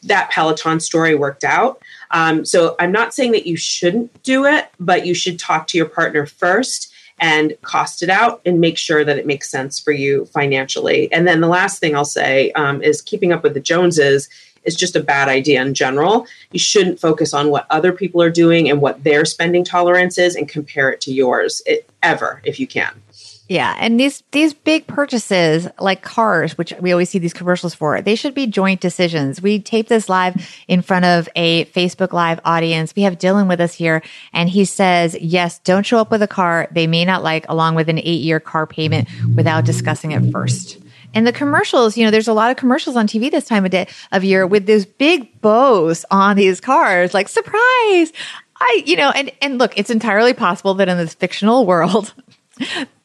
that 0.04 0.30
Peloton 0.32 0.80
story 0.80 1.16
worked 1.16 1.44
out. 1.44 1.82
Um, 2.12 2.46
so 2.46 2.76
I'm 2.80 2.92
not 2.92 3.14
saying 3.14 3.32
that 3.34 3.48
you 3.48 3.58
shouldn't 3.58 4.24
do 4.24 4.46
it, 4.46 4.70
but 4.80 5.06
you 5.06 5.14
should 5.14 5.40
talk 5.40 5.68
to 5.68 5.78
your 5.78 5.88
partner 5.88 6.26
first 6.26 6.94
and 7.20 7.58
cost 7.64 8.04
it 8.04 8.10
out 8.10 8.42
and 8.46 8.62
make 8.62 8.78
sure 8.78 9.04
that 9.04 9.18
it 9.18 9.26
makes 9.26 9.50
sense 9.50 9.80
for 9.80 9.92
you 9.92 10.26
financially. 10.26 11.12
And 11.12 11.28
then 11.28 11.42
the 11.42 11.48
last 11.48 11.80
thing 11.80 11.96
I'll 11.96 12.06
say 12.06 12.52
um, 12.52 12.82
is 12.84 13.02
keeping 13.02 13.34
up 13.34 13.44
with 13.44 13.56
the 13.56 13.60
Joneses 13.60 14.30
is 14.64 14.76
just 14.76 14.96
a 14.96 15.02
bad 15.02 15.28
idea 15.30 15.62
in 15.62 15.74
general. 15.74 16.28
You 16.52 16.60
shouldn't 16.60 17.00
focus 17.00 17.34
on 17.34 17.50
what 17.50 17.66
other 17.70 17.92
people 17.92 18.22
are 18.22 18.30
doing 18.30 18.70
and 18.70 18.82
what 18.82 19.04
their 19.04 19.26
spending 19.26 19.64
tolerance 19.64 20.18
is 20.18 20.36
and 20.36 20.48
compare 20.48 20.90
it 20.90 21.02
to 21.02 21.12
yours 21.12 21.62
it, 21.66 21.90
ever 22.04 22.42
if 22.44 22.60
you 22.60 22.68
can. 22.68 23.02
Yeah, 23.50 23.74
and 23.80 23.98
these 23.98 24.24
these 24.32 24.54
big 24.54 24.88
purchases 24.88 25.70
like 25.80 26.02
cars, 26.02 26.58
which 26.58 26.74
we 26.82 26.92
always 26.92 27.10
see 27.10 27.20
these 27.20 27.34
commercials 27.34 27.74
for, 27.74 28.02
they 28.02 28.16
should 28.16 28.34
be 28.34 28.46
joint 28.46 28.82
decisions. 28.82 29.42
We 29.42 29.60
tape 29.60 29.88
this 29.88 30.10
live 30.10 30.36
in 30.68 30.82
front 30.82 31.06
of 31.06 31.30
a 31.34 31.64
Facebook 31.66 32.12
Live 32.12 32.42
audience. 32.44 32.94
We 32.94 33.04
have 33.04 33.18
Dylan 33.18 33.48
with 33.48 33.62
us 33.62 33.74
here, 33.74 34.04
and 34.34 34.50
he 34.50 34.66
says, 34.66 35.16
"Yes, 35.20 35.60
don't 35.60 35.86
show 35.86 35.98
up 35.98 36.12
with 36.12 36.22
a 36.22 36.28
car 36.28 36.68
they 36.72 36.88
may 36.88 37.06
not 37.06 37.24
like, 37.24 37.46
along 37.48 37.76
with 37.76 37.88
an 37.88 38.00
eight 38.00 38.22
year 38.22 38.42
car 38.42 38.68
payment, 38.68 39.08
without 39.36 39.64
discussing 39.64 40.12
it 40.12 40.30
first. 40.32 40.78
And 41.14 41.26
the 41.26 41.32
commercials, 41.32 41.96
you 41.96 42.04
know, 42.04 42.12
there's 42.12 42.28
a 42.28 42.34
lot 42.34 42.52
of 42.52 42.58
commercials 42.58 42.98
on 42.98 43.08
TV 43.08 43.32
this 43.32 43.46
time 43.46 43.64
of 43.64 43.72
day 43.72 43.88
of 44.12 44.26
year 44.26 44.46
with 44.46 44.66
those 44.66 44.86
big 44.86 45.40
bows 45.40 46.04
on 46.12 46.36
these 46.36 46.60
cars, 46.60 47.14
like 47.14 47.30
surprise. 47.30 48.12
I, 48.60 48.84
you 48.86 48.98
know, 48.98 49.10
and 49.12 49.32
and 49.42 49.58
look, 49.58 49.78
it's 49.78 49.90
entirely 49.90 50.34
possible 50.34 50.74
that 50.76 50.90
in 50.90 50.98
this 50.98 51.14
fictional 51.14 51.66
world 51.66 52.14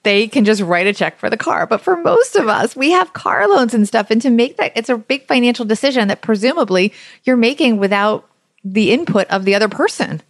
they 0.03 0.27
can 0.27 0.45
just 0.45 0.61
write 0.63 0.87
a 0.87 0.93
check 0.93 1.19
for 1.19 1.31
the 1.31 1.37
car. 1.37 1.67
But 1.67 1.81
for 1.81 1.97
most 1.97 2.37
of 2.37 2.49
us, 2.49 2.75
we 2.75 2.91
have 2.91 3.13
car 3.13 3.49
loans 3.49 3.75
and 3.75 3.87
stuff. 3.87 4.11
And 4.11 4.21
to 4.23 4.31
make 4.31 4.57
that, 4.57 4.73
it's 4.75 4.89
a 4.89 4.97
big 4.97 5.27
financial 5.27 5.65
decision 5.65 6.09
that 6.09 6.23
presumably 6.23 6.93
you're 7.25 7.37
making 7.37 7.79
without 7.79 8.29
the 8.65 8.93
input 8.93 9.29
of 9.29 9.45
the 9.45 9.55
other 9.55 9.69
person. 9.69 10.23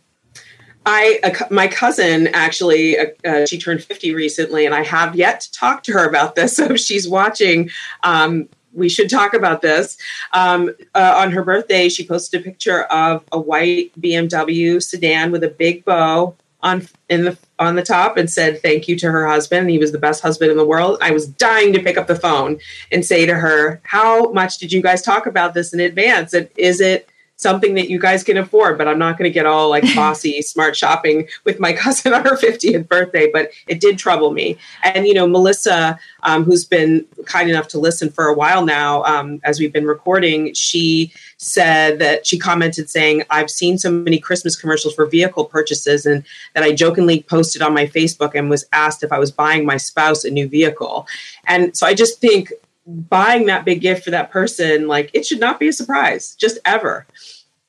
I, 0.84 1.20
my 1.50 1.68
cousin 1.68 2.28
actually, 2.28 2.98
uh, 2.98 3.06
uh, 3.24 3.46
she 3.46 3.58
turned 3.58 3.84
50 3.84 4.14
recently, 4.14 4.66
and 4.66 4.74
I 4.74 4.82
have 4.82 5.14
yet 5.14 5.42
to 5.42 5.52
talk 5.52 5.84
to 5.84 5.92
her 5.92 6.08
about 6.08 6.34
this. 6.34 6.56
So 6.62 6.72
if 6.72 6.80
she's 6.80 7.08
watching, 7.08 7.70
um, 8.02 8.48
we 8.72 8.88
should 8.88 9.08
talk 9.08 9.32
about 9.32 9.62
this. 9.62 9.96
Um, 10.32 10.70
uh, 10.94 11.14
on 11.16 11.30
her 11.32 11.42
birthday, 11.42 11.88
she 11.88 12.06
posted 12.06 12.40
a 12.40 12.44
picture 12.44 12.82
of 12.84 13.24
a 13.32 13.40
white 13.40 13.92
BMW 14.00 14.82
sedan 14.82 15.30
with 15.30 15.44
a 15.44 15.48
big 15.48 15.84
bow 15.84 16.34
on 16.62 16.86
in 17.08 17.24
the 17.24 17.36
on 17.62 17.76
the 17.76 17.82
top 17.82 18.16
and 18.16 18.30
said 18.30 18.60
thank 18.60 18.88
you 18.88 18.96
to 18.98 19.10
her 19.10 19.26
husband. 19.26 19.70
He 19.70 19.78
was 19.78 19.92
the 19.92 19.98
best 19.98 20.22
husband 20.22 20.50
in 20.50 20.56
the 20.56 20.66
world. 20.66 20.98
I 21.00 21.10
was 21.12 21.26
dying 21.26 21.72
to 21.72 21.82
pick 21.82 21.96
up 21.96 22.06
the 22.06 22.16
phone 22.16 22.58
and 22.90 23.04
say 23.04 23.26
to 23.26 23.34
her, 23.34 23.80
"How 23.84 24.32
much 24.32 24.58
did 24.58 24.72
you 24.72 24.82
guys 24.82 25.02
talk 25.02 25.26
about 25.26 25.54
this 25.54 25.72
in 25.72 25.80
advance? 25.80 26.32
And 26.32 26.48
is 26.56 26.80
it 26.80 27.08
something 27.42 27.74
that 27.74 27.90
you 27.90 27.98
guys 27.98 28.22
can 28.22 28.36
afford, 28.38 28.78
but 28.78 28.88
I'm 28.88 28.98
not 28.98 29.18
going 29.18 29.28
to 29.28 29.34
get 29.34 29.46
all 29.46 29.68
like 29.68 29.84
bossy 29.94 30.40
smart 30.42 30.76
shopping 30.76 31.28
with 31.44 31.60
my 31.60 31.72
cousin 31.82 32.14
on 32.14 32.24
her 32.24 32.36
50th 32.36 32.88
birthday, 32.88 33.30
but 33.30 33.50
it 33.66 33.80
did 33.80 33.98
trouble 33.98 34.30
me. 34.30 34.56
And, 34.84 35.06
you 35.06 35.14
know, 35.14 35.26
Melissa, 35.26 35.98
um, 36.22 36.44
who's 36.44 36.64
been 36.64 37.04
kind 37.26 37.50
enough 37.50 37.68
to 37.68 37.78
listen 37.78 38.10
for 38.10 38.26
a 38.26 38.34
while 38.34 38.64
now, 38.64 39.02
um, 39.04 39.40
as 39.44 39.58
we've 39.58 39.72
been 39.72 39.86
recording, 39.86 40.54
she 40.54 41.12
said 41.36 41.98
that 41.98 42.26
she 42.26 42.38
commented 42.38 42.88
saying, 42.88 43.24
I've 43.30 43.50
seen 43.50 43.76
so 43.76 43.90
many 43.90 44.18
Christmas 44.18 44.54
commercials 44.54 44.94
for 44.94 45.06
vehicle 45.06 45.44
purchases 45.44 46.06
and 46.06 46.24
that 46.54 46.62
I 46.62 46.72
jokingly 46.72 47.24
posted 47.24 47.62
on 47.62 47.74
my 47.74 47.86
Facebook 47.86 48.32
and 48.34 48.48
was 48.48 48.64
asked 48.72 49.02
if 49.02 49.12
I 49.12 49.18
was 49.18 49.32
buying 49.32 49.66
my 49.66 49.76
spouse 49.76 50.24
a 50.24 50.30
new 50.30 50.48
vehicle. 50.48 51.06
And 51.46 51.76
so 51.76 51.86
I 51.86 51.94
just 51.94 52.20
think 52.20 52.52
buying 52.86 53.46
that 53.46 53.64
big 53.64 53.80
gift 53.80 54.04
for 54.04 54.10
that 54.10 54.30
person, 54.30 54.88
like 54.88 55.10
it 55.14 55.26
should 55.26 55.40
not 55.40 55.60
be 55.60 55.68
a 55.68 55.72
surprise, 55.72 56.34
just 56.34 56.58
ever. 56.64 57.06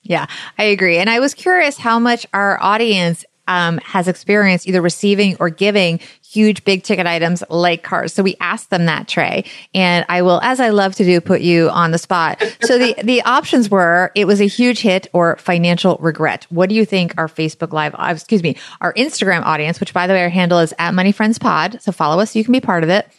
Yeah, 0.01 0.25
I 0.57 0.63
agree. 0.63 0.97
And 0.97 1.09
I 1.09 1.19
was 1.19 1.33
curious 1.33 1.77
how 1.77 1.97
much 1.99 2.25
our 2.33 2.61
audience 2.61 3.25
um, 3.47 3.77
has 3.79 4.07
experienced 4.07 4.67
either 4.67 4.81
receiving 4.81 5.35
or 5.39 5.49
giving 5.49 5.99
huge 6.25 6.63
big 6.63 6.83
ticket 6.83 7.05
items 7.05 7.43
like 7.49 7.83
cars. 7.83 8.13
So 8.13 8.23
we 8.23 8.35
asked 8.39 8.69
them 8.69 8.85
that, 8.85 9.07
Trae. 9.07 9.47
And 9.73 10.05
I 10.09 10.21
will, 10.21 10.39
as 10.41 10.59
I 10.59 10.69
love 10.69 10.95
to 10.95 11.03
do, 11.03 11.19
put 11.21 11.41
you 11.41 11.69
on 11.69 11.91
the 11.91 11.97
spot. 11.97 12.41
So 12.63 12.77
the, 12.77 12.95
the 13.03 13.21
options 13.23 13.69
were 13.69 14.11
it 14.15 14.25
was 14.25 14.39
a 14.39 14.47
huge 14.47 14.79
hit 14.79 15.07
or 15.11 15.35
financial 15.35 15.97
regret. 15.99 16.47
What 16.49 16.69
do 16.69 16.75
you 16.75 16.85
think 16.85 17.13
our 17.17 17.27
Facebook 17.27 17.73
Live, 17.73 17.93
uh, 17.95 18.09
excuse 18.11 18.41
me, 18.41 18.55
our 18.79 18.93
Instagram 18.93 19.43
audience, 19.43 19.81
which 19.81 19.93
by 19.93 20.07
the 20.07 20.13
way, 20.13 20.23
our 20.23 20.29
handle 20.29 20.59
is 20.59 20.73
at 20.79 20.93
Money 20.93 21.11
Friends 21.11 21.37
Pod. 21.37 21.81
So 21.81 21.91
follow 21.91 22.21
us 22.21 22.31
so 22.31 22.39
you 22.39 22.45
can 22.45 22.53
be 22.53 22.61
part 22.61 22.83
of 22.83 22.89
it. 22.89 23.11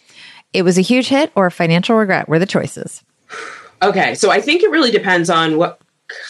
It 0.54 0.62
was 0.62 0.78
a 0.78 0.82
huge 0.82 1.08
hit 1.08 1.32
or 1.34 1.50
financial 1.50 1.96
regret 1.96 2.28
were 2.28 2.38
the 2.38 2.46
choices. 2.46 3.02
Okay. 3.82 4.14
So 4.14 4.30
I 4.30 4.40
think 4.40 4.62
it 4.62 4.70
really 4.70 4.90
depends 4.90 5.28
on 5.28 5.58
what 5.58 5.80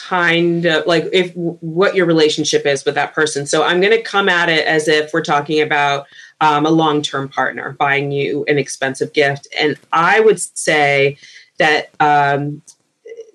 kind 0.09 0.65
of 0.67 0.87
like 0.87 1.05
if 1.13 1.33
what 1.35 1.95
your 1.95 2.07
relationship 2.07 2.65
is 2.67 2.85
with 2.85 2.95
that 2.95 3.15
person. 3.15 3.47
So 3.47 3.63
I'm 3.63 3.81
going 3.81 3.93
to 3.93 4.03
come 4.03 4.29
at 4.29 4.49
it 4.49 4.67
as 4.67 4.89
if 4.89 5.13
we're 5.13 5.23
talking 5.23 5.61
about 5.61 6.07
um, 6.41 6.67
a 6.67 6.71
long 6.71 7.03
term 7.03 7.29
partner 7.29 7.73
buying 7.73 8.11
you 8.11 8.45
an 8.49 8.59
expensive 8.59 9.13
gift. 9.13 9.47
And 9.61 9.79
I 9.93 10.21
would 10.21 10.41
say 10.41 11.19
that 11.59 11.91
um, 12.01 12.63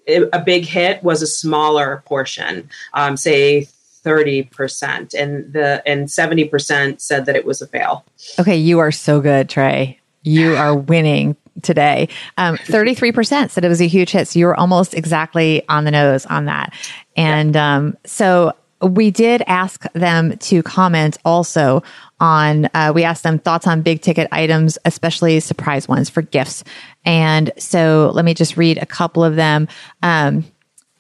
a 0.08 0.39
big 0.39 0.65
hit 0.65 1.03
was 1.03 1.22
a 1.22 1.27
smaller 1.27 2.03
portion, 2.05 2.69
um, 2.93 3.15
say 3.15 3.67
30% 4.03 5.13
and 5.13 5.53
the 5.53 5.84
and 5.86 6.08
70% 6.08 7.01
said 7.01 7.25
that 7.25 7.36
it 7.36 7.46
was 7.46 7.62
a 7.62 7.67
fail. 7.67 8.05
Okay, 8.39 8.58
you 8.58 8.79
are 8.79 8.91
so 8.91 9.19
good, 9.22 9.50
Trae. 9.50 9.98
You 10.24 10.56
are 10.56 10.76
winning 10.76 11.36
today. 11.62 12.10
Um, 12.38 12.58
33% 12.58 13.50
said 13.50 13.66
it 13.66 13.70
was 13.70 13.82
a 13.82 13.88
huge 13.88 14.12
hit. 14.12 14.28
So 14.28 14.40
you 14.40 14.46
were 14.46 14.60
almost 14.60 14.94
exactly 14.94 15.68
on 15.70 15.84
the 15.84 15.92
nose 15.92 16.26
on 16.26 16.46
that. 16.46 16.74
And 17.16 17.56
um, 17.56 17.98
so 18.06 18.54
we 18.82 19.12
did 19.12 19.44
ask 19.46 19.92
them 19.94 20.38
to 20.38 20.64
comment 20.64 21.18
also 21.26 21.84
on, 22.20 22.70
uh, 22.74 22.92
we 22.96 23.04
asked 23.04 23.24
them 23.24 23.40
thoughts 23.40 23.68
on 23.68 23.82
big 23.82 24.02
ticket 24.02 24.28
items, 24.32 24.78
especially 24.86 25.40
surprise 25.40 25.88
ones 25.88 26.10
for 26.10 26.22
gifts. 26.22 26.64
And 27.06 27.52
so 27.58 28.12
let 28.14 28.26
me 28.26 28.34
just 28.34 28.58
read 28.58 28.78
a 28.78 28.86
couple 28.86 29.24
of 29.24 29.36
them. 29.36 29.68
Um, 30.02 30.46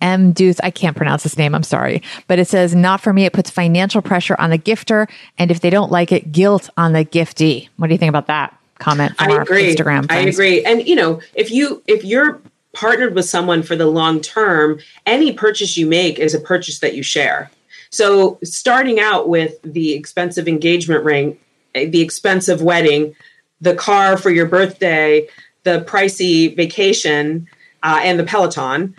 M. 0.01 0.31
Duth, 0.31 0.61
I 0.63 0.71
can't 0.71 0.95
pronounce 0.95 1.23
his 1.23 1.37
name, 1.37 1.53
I'm 1.53 1.63
sorry. 1.63 2.01
But 2.27 2.39
it 2.39 2.47
says, 2.47 2.73
not 2.73 3.01
for 3.01 3.11
me. 3.11 3.25
It 3.25 3.33
puts 3.33 3.49
financial 3.49 4.01
pressure 4.01 4.35
on 4.39 4.49
the 4.49 4.57
gifter. 4.57 5.09
And 5.37 5.51
if 5.51 5.59
they 5.59 5.69
don't 5.69 5.91
like 5.91 6.13
it, 6.13 6.31
guilt 6.31 6.69
on 6.77 6.93
the 6.93 7.03
giftee. 7.03 7.67
What 7.75 7.87
do 7.87 7.93
you 7.93 7.97
think 7.97 8.09
about 8.09 8.27
that 8.27 8.58
comment 8.79 9.15
from 9.17 9.31
I 9.31 9.35
our 9.35 9.41
agree. 9.41 9.75
Instagram 9.75 10.07
friends? 10.07 10.11
I 10.11 10.29
agree. 10.29 10.65
And, 10.65 10.87
you 10.87 10.95
know, 10.95 11.21
if 11.35 11.51
you, 11.51 11.83
if 11.87 12.03
you're 12.03 12.41
partnered 12.73 13.15
with 13.15 13.25
someone 13.25 13.63
for 13.63 13.75
the 13.75 13.85
long 13.85 14.21
term, 14.21 14.79
any 15.05 15.33
purchase 15.33 15.77
you 15.77 15.85
make 15.85 16.19
is 16.19 16.33
a 16.33 16.39
purchase 16.39 16.79
that 16.79 16.95
you 16.95 17.03
share. 17.03 17.51
So 17.91 18.39
starting 18.43 18.99
out 18.99 19.29
with 19.29 19.61
the 19.63 19.93
expensive 19.93 20.47
engagement 20.47 21.03
ring, 21.03 21.37
eh, 21.75 21.89
the 21.89 22.01
expensive 22.01 22.61
wedding, 22.61 23.15
the 23.61 23.75
car 23.75 24.17
for 24.17 24.29
your 24.29 24.45
birthday, 24.45 25.27
the 25.63 25.81
pricey 25.81 26.55
vacation, 26.55 27.47
uh, 27.83 27.99
and 28.03 28.19
the 28.19 28.23
Peloton, 28.23 28.95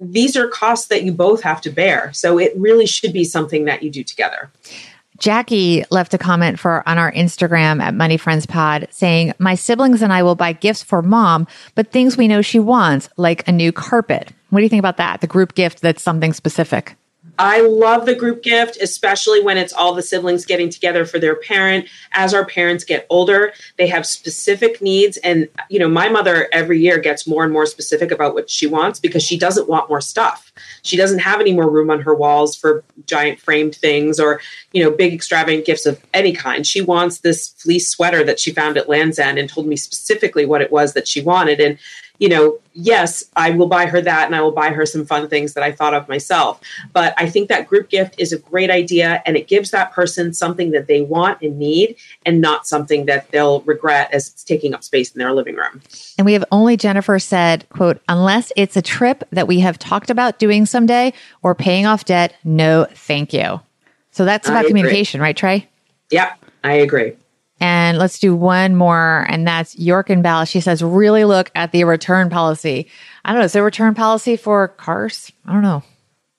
these 0.00 0.36
are 0.36 0.48
costs 0.48 0.88
that 0.88 1.04
you 1.04 1.12
both 1.12 1.42
have 1.42 1.60
to 1.60 1.70
bear. 1.70 2.12
So 2.12 2.38
it 2.38 2.52
really 2.56 2.86
should 2.86 3.12
be 3.12 3.24
something 3.24 3.66
that 3.66 3.82
you 3.82 3.90
do 3.90 4.02
together. 4.02 4.50
Jackie 5.22 5.84
left 5.88 6.14
a 6.14 6.18
comment 6.18 6.58
for 6.58 6.82
on 6.84 6.98
our 6.98 7.12
Instagram 7.12 7.80
at 7.80 7.94
Money 7.94 8.16
Friends 8.16 8.44
Pod 8.44 8.88
saying, 8.90 9.32
"My 9.38 9.54
siblings 9.54 10.02
and 10.02 10.12
I 10.12 10.24
will 10.24 10.34
buy 10.34 10.52
gifts 10.52 10.82
for 10.82 11.00
mom, 11.00 11.46
but 11.76 11.92
things 11.92 12.16
we 12.16 12.26
know 12.26 12.42
she 12.42 12.58
wants, 12.58 13.08
like 13.16 13.46
a 13.46 13.52
new 13.52 13.70
carpet." 13.70 14.32
What 14.50 14.58
do 14.58 14.64
you 14.64 14.68
think 14.68 14.80
about 14.80 14.96
that? 14.96 15.20
The 15.20 15.28
group 15.28 15.54
gift 15.54 15.80
that's 15.80 16.02
something 16.02 16.32
specific. 16.32 16.96
I 17.38 17.62
love 17.62 18.04
the 18.04 18.14
group 18.14 18.42
gift, 18.42 18.76
especially 18.80 19.42
when 19.42 19.56
it's 19.56 19.72
all 19.72 19.94
the 19.94 20.02
siblings 20.02 20.44
getting 20.44 20.68
together 20.68 21.06
for 21.06 21.18
their 21.18 21.34
parent. 21.34 21.88
As 22.12 22.34
our 22.34 22.44
parents 22.44 22.84
get 22.84 23.06
older, 23.08 23.52
they 23.78 23.86
have 23.88 24.06
specific 24.06 24.82
needs. 24.82 25.16
And, 25.18 25.48
you 25.70 25.78
know, 25.78 25.88
my 25.88 26.08
mother 26.08 26.48
every 26.52 26.78
year 26.80 26.98
gets 26.98 27.26
more 27.26 27.42
and 27.42 27.52
more 27.52 27.64
specific 27.64 28.10
about 28.10 28.34
what 28.34 28.50
she 28.50 28.66
wants 28.66 29.00
because 29.00 29.22
she 29.22 29.38
doesn't 29.38 29.68
want 29.68 29.88
more 29.88 30.00
stuff. 30.00 30.52
She 30.82 30.96
doesn't 30.96 31.20
have 31.20 31.40
any 31.40 31.54
more 31.54 31.70
room 31.70 31.90
on 31.90 32.02
her 32.02 32.14
walls 32.14 32.54
for 32.54 32.84
giant 33.06 33.40
framed 33.40 33.74
things 33.74 34.20
or, 34.20 34.40
you 34.72 34.84
know, 34.84 34.90
big 34.90 35.14
extravagant 35.14 35.64
gifts 35.64 35.86
of 35.86 36.00
any 36.12 36.32
kind. 36.32 36.66
She 36.66 36.82
wants 36.82 37.20
this 37.20 37.48
fleece 37.58 37.88
sweater 37.88 38.22
that 38.24 38.40
she 38.40 38.52
found 38.52 38.76
at 38.76 38.88
Lands' 38.88 39.18
End 39.18 39.38
and 39.38 39.48
told 39.48 39.66
me 39.66 39.76
specifically 39.76 40.44
what 40.44 40.60
it 40.60 40.70
was 40.70 40.92
that 40.92 41.08
she 41.08 41.22
wanted. 41.22 41.60
And 41.60 41.78
you 42.22 42.28
know, 42.28 42.56
yes, 42.72 43.24
I 43.34 43.50
will 43.50 43.66
buy 43.66 43.86
her 43.86 44.00
that 44.00 44.26
and 44.26 44.36
I 44.36 44.42
will 44.42 44.52
buy 44.52 44.70
her 44.70 44.86
some 44.86 45.04
fun 45.04 45.28
things 45.28 45.54
that 45.54 45.64
I 45.64 45.72
thought 45.72 45.92
of 45.92 46.08
myself. 46.08 46.60
But 46.92 47.14
I 47.16 47.28
think 47.28 47.48
that 47.48 47.66
group 47.66 47.88
gift 47.88 48.14
is 48.16 48.32
a 48.32 48.38
great 48.38 48.70
idea 48.70 49.20
and 49.26 49.36
it 49.36 49.48
gives 49.48 49.72
that 49.72 49.90
person 49.90 50.32
something 50.32 50.70
that 50.70 50.86
they 50.86 51.00
want 51.00 51.42
and 51.42 51.58
need 51.58 51.96
and 52.24 52.40
not 52.40 52.64
something 52.64 53.06
that 53.06 53.28
they'll 53.32 53.62
regret 53.62 54.08
as 54.12 54.28
it's 54.28 54.44
taking 54.44 54.72
up 54.72 54.84
space 54.84 55.10
in 55.10 55.18
their 55.18 55.32
living 55.32 55.56
room. 55.56 55.82
And 56.16 56.24
we 56.24 56.32
have 56.34 56.44
only 56.52 56.76
Jennifer 56.76 57.18
said, 57.18 57.68
quote, 57.70 58.00
unless 58.08 58.52
it's 58.54 58.76
a 58.76 58.82
trip 58.82 59.24
that 59.32 59.48
we 59.48 59.58
have 59.58 59.76
talked 59.76 60.08
about 60.08 60.38
doing 60.38 60.64
someday 60.64 61.12
or 61.42 61.56
paying 61.56 61.86
off 61.86 62.04
debt, 62.04 62.36
no, 62.44 62.86
thank 62.94 63.32
you. 63.32 63.60
So 64.12 64.24
that's 64.24 64.48
about 64.48 64.66
communication, 64.66 65.20
right, 65.20 65.36
Trae? 65.36 65.66
Yeah, 66.12 66.34
I 66.62 66.74
agree. 66.74 67.16
And 67.62 67.96
let's 67.96 68.18
do 68.18 68.34
one 68.34 68.74
more, 68.74 69.24
and 69.28 69.46
that's 69.46 69.78
York 69.78 70.10
and 70.10 70.20
Bell. 70.20 70.44
She 70.44 70.60
says, 70.60 70.82
really 70.82 71.24
look 71.24 71.48
at 71.54 71.70
the 71.70 71.84
return 71.84 72.28
policy. 72.28 72.88
I 73.24 73.30
don't 73.30 73.38
know, 73.38 73.44
is 73.44 73.52
there 73.52 73.62
a 73.62 73.64
return 73.64 73.94
policy 73.94 74.36
for 74.36 74.66
cars? 74.66 75.30
I 75.46 75.52
don't 75.52 75.62
know. 75.62 75.84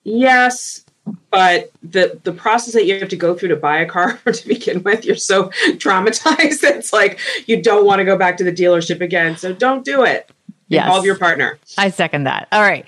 Yes, 0.02 0.84
but 1.30 1.70
the 1.82 2.20
the 2.24 2.32
process 2.32 2.74
that 2.74 2.84
you 2.84 3.00
have 3.00 3.08
to 3.08 3.16
go 3.16 3.34
through 3.34 3.48
to 3.48 3.56
buy 3.56 3.78
a 3.78 3.86
car 3.86 4.20
to 4.32 4.46
begin 4.46 4.82
with, 4.82 5.06
you're 5.06 5.16
so 5.16 5.44
traumatized. 5.78 6.62
It's 6.74 6.92
like 6.92 7.18
you 7.46 7.62
don't 7.62 7.86
want 7.86 8.00
to 8.00 8.04
go 8.04 8.18
back 8.18 8.36
to 8.36 8.44
the 8.44 8.52
dealership 8.52 9.00
again. 9.00 9.38
So 9.38 9.54
don't 9.54 9.82
do 9.82 10.04
it. 10.04 10.30
Yes. 10.68 10.84
Involve 10.84 11.06
your 11.06 11.16
partner. 11.16 11.58
I 11.78 11.88
second 11.88 12.24
that. 12.24 12.48
All 12.52 12.60
right. 12.60 12.86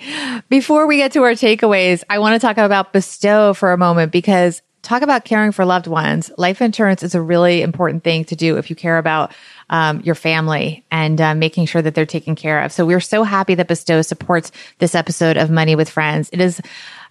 Before 0.49 0.85
we 0.85 0.97
get 0.97 1.11
to 1.13 1.23
our 1.23 1.31
takeaways, 1.31 2.03
I 2.07 2.19
want 2.19 2.39
to 2.39 2.45
talk 2.45 2.59
about 2.59 2.93
Bestow 2.93 3.55
for 3.55 3.71
a 3.71 3.77
moment 3.77 4.11
because 4.11 4.61
talk 4.87 5.01
about 5.01 5.25
caring 5.25 5.51
for 5.51 5.65
loved 5.65 5.87
ones. 5.87 6.31
Life 6.37 6.61
insurance 6.61 7.03
is 7.03 7.13
a 7.13 7.21
really 7.21 7.61
important 7.61 8.03
thing 8.03 8.23
to 8.25 8.35
do 8.35 8.57
if 8.57 8.69
you 8.69 8.75
care 8.75 8.97
about 8.97 9.33
um, 9.69 9.99
your 10.01 10.15
family 10.15 10.85
and 10.89 11.19
uh, 11.19 11.35
making 11.35 11.65
sure 11.65 11.81
that 11.81 11.93
they're 11.93 12.05
taken 12.05 12.35
care 12.35 12.63
of. 12.63 12.71
So 12.71 12.85
we're 12.85 13.01
so 13.01 13.23
happy 13.23 13.55
that 13.55 13.67
Bestow 13.67 14.01
supports 14.01 14.51
this 14.79 14.95
episode 14.95 15.35
of 15.35 15.49
Money 15.49 15.75
with 15.75 15.89
Friends. 15.89 16.29
It 16.31 16.39
is, 16.39 16.61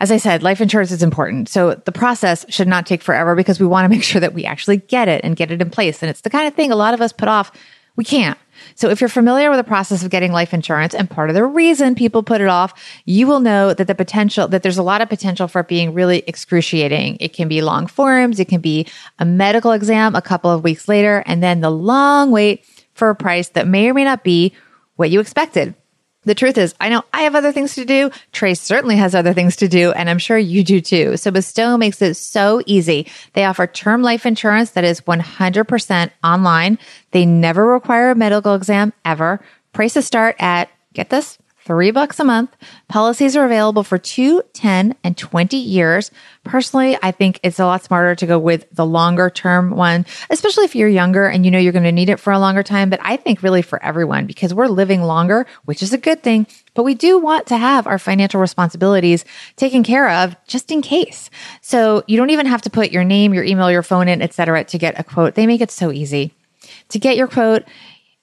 as 0.00 0.10
I 0.10 0.16
said, 0.16 0.42
life 0.42 0.62
insurance 0.62 0.90
is 0.90 1.02
important. 1.02 1.50
So 1.50 1.74
the 1.74 1.92
process 1.92 2.46
should 2.48 2.68
not 2.68 2.86
take 2.86 3.02
forever 3.02 3.34
because 3.34 3.60
we 3.60 3.66
want 3.66 3.84
to 3.84 3.90
make 3.90 4.02
sure 4.02 4.22
that 4.22 4.32
we 4.32 4.46
actually 4.46 4.78
get 4.78 5.08
it 5.08 5.20
and 5.22 5.36
get 5.36 5.50
it 5.50 5.60
in 5.60 5.68
place. 5.68 6.02
And 6.02 6.08
it's 6.08 6.22
the 6.22 6.30
kind 6.30 6.48
of 6.48 6.54
thing 6.54 6.72
a 6.72 6.76
lot 6.76 6.94
of 6.94 7.02
us 7.02 7.12
put 7.12 7.28
off. 7.28 7.52
We 7.96 8.04
can't. 8.04 8.38
So 8.74 8.90
if 8.90 9.00
you're 9.00 9.08
familiar 9.08 9.50
with 9.50 9.58
the 9.58 9.64
process 9.64 10.02
of 10.02 10.10
getting 10.10 10.32
life 10.32 10.52
insurance 10.52 10.94
and 10.94 11.08
part 11.08 11.30
of 11.30 11.34
the 11.34 11.44
reason 11.44 11.94
people 11.94 12.22
put 12.22 12.40
it 12.40 12.48
off, 12.48 12.74
you 13.04 13.26
will 13.26 13.40
know 13.40 13.72
that 13.72 13.86
the 13.86 13.94
potential, 13.94 14.48
that 14.48 14.62
there's 14.62 14.78
a 14.78 14.82
lot 14.82 15.00
of 15.00 15.08
potential 15.08 15.48
for 15.48 15.60
it 15.60 15.68
being 15.68 15.94
really 15.94 16.22
excruciating. 16.26 17.16
It 17.20 17.32
can 17.32 17.48
be 17.48 17.62
long 17.62 17.86
forms. 17.86 18.38
It 18.38 18.48
can 18.48 18.60
be 18.60 18.86
a 19.18 19.24
medical 19.24 19.72
exam 19.72 20.14
a 20.14 20.22
couple 20.22 20.50
of 20.50 20.62
weeks 20.62 20.88
later, 20.88 21.22
and 21.26 21.42
then 21.42 21.60
the 21.60 21.70
long 21.70 22.30
wait 22.30 22.64
for 22.94 23.10
a 23.10 23.14
price 23.14 23.48
that 23.50 23.66
may 23.66 23.88
or 23.88 23.94
may 23.94 24.04
not 24.04 24.24
be 24.24 24.52
what 24.96 25.10
you 25.10 25.20
expected. 25.20 25.74
The 26.26 26.34
truth 26.34 26.58
is, 26.58 26.74
I 26.80 26.88
know 26.88 27.04
I 27.12 27.22
have 27.22 27.36
other 27.36 27.52
things 27.52 27.76
to 27.76 27.84
do. 27.84 28.10
Trae 28.32 28.58
certainly 28.58 28.96
has 28.96 29.14
other 29.14 29.32
things 29.32 29.54
to 29.56 29.68
do, 29.68 29.92
and 29.92 30.10
I'm 30.10 30.18
sure 30.18 30.36
you 30.36 30.64
do 30.64 30.80
too. 30.80 31.16
So 31.16 31.30
Bestow 31.30 31.78
makes 31.78 32.02
it 32.02 32.14
so 32.14 32.60
easy. 32.66 33.06
They 33.34 33.44
offer 33.44 33.68
term 33.68 34.02
life 34.02 34.26
insurance 34.26 34.72
that 34.72 34.82
is 34.82 35.00
100% 35.02 36.10
online. 36.24 36.78
They 37.12 37.24
never 37.24 37.64
require 37.64 38.10
a 38.10 38.16
medical 38.16 38.54
exam 38.54 38.92
ever. 39.04 39.40
Prices 39.72 40.04
start 40.04 40.34
at, 40.40 40.68
get 40.94 41.10
this, 41.10 41.38
three 41.66 41.90
bucks 41.90 42.20
a 42.20 42.24
month. 42.24 42.56
Policies 42.88 43.36
are 43.36 43.44
available 43.44 43.82
for 43.82 43.98
two, 43.98 44.42
10, 44.52 44.94
and 45.02 45.18
20 45.18 45.56
years. 45.56 46.12
Personally, 46.44 46.96
I 47.02 47.10
think 47.10 47.40
it's 47.42 47.58
a 47.58 47.66
lot 47.66 47.82
smarter 47.82 48.14
to 48.14 48.26
go 48.26 48.38
with 48.38 48.66
the 48.70 48.86
longer 48.86 49.28
term 49.28 49.70
one, 49.70 50.06
especially 50.30 50.64
if 50.64 50.76
you're 50.76 50.88
younger 50.88 51.26
and 51.26 51.44
you 51.44 51.50
know 51.50 51.58
you're 51.58 51.72
going 51.72 51.82
to 51.82 51.92
need 51.92 52.08
it 52.08 52.20
for 52.20 52.32
a 52.32 52.38
longer 52.38 52.62
time. 52.62 52.88
But 52.88 53.00
I 53.02 53.16
think 53.16 53.42
really 53.42 53.62
for 53.62 53.82
everyone 53.82 54.26
because 54.26 54.54
we're 54.54 54.68
living 54.68 55.02
longer, 55.02 55.44
which 55.64 55.82
is 55.82 55.92
a 55.92 55.98
good 55.98 56.22
thing. 56.22 56.46
But 56.74 56.84
we 56.84 56.94
do 56.94 57.18
want 57.18 57.48
to 57.48 57.56
have 57.56 57.88
our 57.88 57.98
financial 57.98 58.40
responsibilities 58.40 59.24
taken 59.56 59.82
care 59.82 60.08
of 60.08 60.36
just 60.46 60.70
in 60.70 60.82
case. 60.82 61.30
So 61.62 62.04
you 62.06 62.16
don't 62.16 62.30
even 62.30 62.46
have 62.46 62.62
to 62.62 62.70
put 62.70 62.92
your 62.92 63.04
name, 63.04 63.34
your 63.34 63.44
email, 63.44 63.72
your 63.72 63.82
phone 63.82 64.06
in, 64.06 64.22
etc., 64.22 64.64
to 64.64 64.78
get 64.78 64.98
a 65.00 65.02
quote. 65.02 65.34
They 65.34 65.48
make 65.48 65.60
it 65.60 65.72
so 65.72 65.90
easy. 65.90 66.32
To 66.90 66.98
get 67.00 67.16
your 67.16 67.26
quote, 67.26 67.64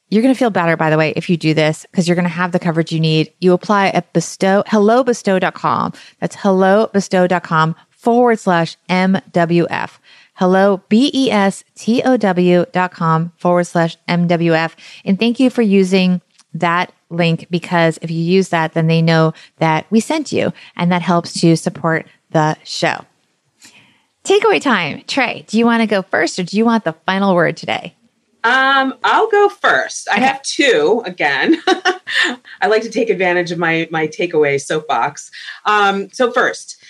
you're 0.10 0.22
going 0.22 0.34
to 0.34 0.38
feel 0.38 0.50
better, 0.50 0.78
by 0.78 0.90
the 0.90 0.98
way, 0.98 1.14
if 1.16 1.30
you 1.30 1.38
do 1.38 1.54
this 1.54 1.86
because 1.90 2.08
you're 2.08 2.16
going 2.16 2.24
to 2.24 2.30
have 2.30 2.52
the 2.52 2.60
coverage 2.60 2.92
you 2.92 3.00
need. 3.00 3.34
You 3.40 3.54
apply 3.54 3.88
at 3.90 4.14
bestow, 4.14 4.64
hellobestow.com. 4.68 5.94
That's 6.20 6.36
hellobestow.com 6.36 7.76
forward 7.90 8.40
slash 8.40 8.78
MWF. 8.90 9.98
Hello, 10.36 10.82
B-E-S-T-O-W 10.90 12.66
dot 12.72 12.92
com 12.92 13.32
forward 13.38 13.66
slash 13.66 13.98
MWF. 14.10 14.74
And 15.06 15.20
thank 15.20 15.40
you 15.40 15.50
for 15.50 15.62
using 15.62 16.22
that 16.54 16.92
link 17.10 17.48
because 17.50 18.00
if 18.02 18.12
you 18.12 18.18
use 18.20 18.50
that, 18.50 18.74
then 18.74 18.88
they 18.88 19.02
know 19.02 19.34
that 19.58 19.86
we 19.90 20.00
sent 20.00 20.32
you 20.32 20.52
and 20.76 20.92
that 20.92 21.02
helps 21.02 21.40
to 21.42 21.56
support 21.56 22.08
the 22.32 22.58
show. 22.64 23.06
Takeaway 24.24 24.62
time. 24.62 25.02
Trae, 25.02 25.46
do 25.46 25.58
you 25.58 25.66
want 25.66 25.82
to 25.82 25.88
go 25.88 26.02
first 26.02 26.40
or 26.40 26.44
do 26.44 26.58
you 26.58 26.66
want 26.66 26.84
the 26.84 26.94
final 27.06 27.36
word 27.36 27.58
today? 27.58 27.96
Um, 28.44 28.96
I'll 29.04 29.30
go 29.30 29.50
first. 29.50 30.10
I 30.10 30.20
have 30.20 30.42
two 30.42 31.02
again. 31.06 31.58
I 32.62 32.68
like 32.68 32.82
to 32.84 32.90
take 32.90 33.10
advantage 33.10 33.52
of 33.52 33.60
my 33.60 33.88
my 33.92 34.08
takeaway 34.08 34.60
soapbox. 34.60 35.32
Um, 35.66 36.10
so 36.12 36.32
first, 36.32 36.84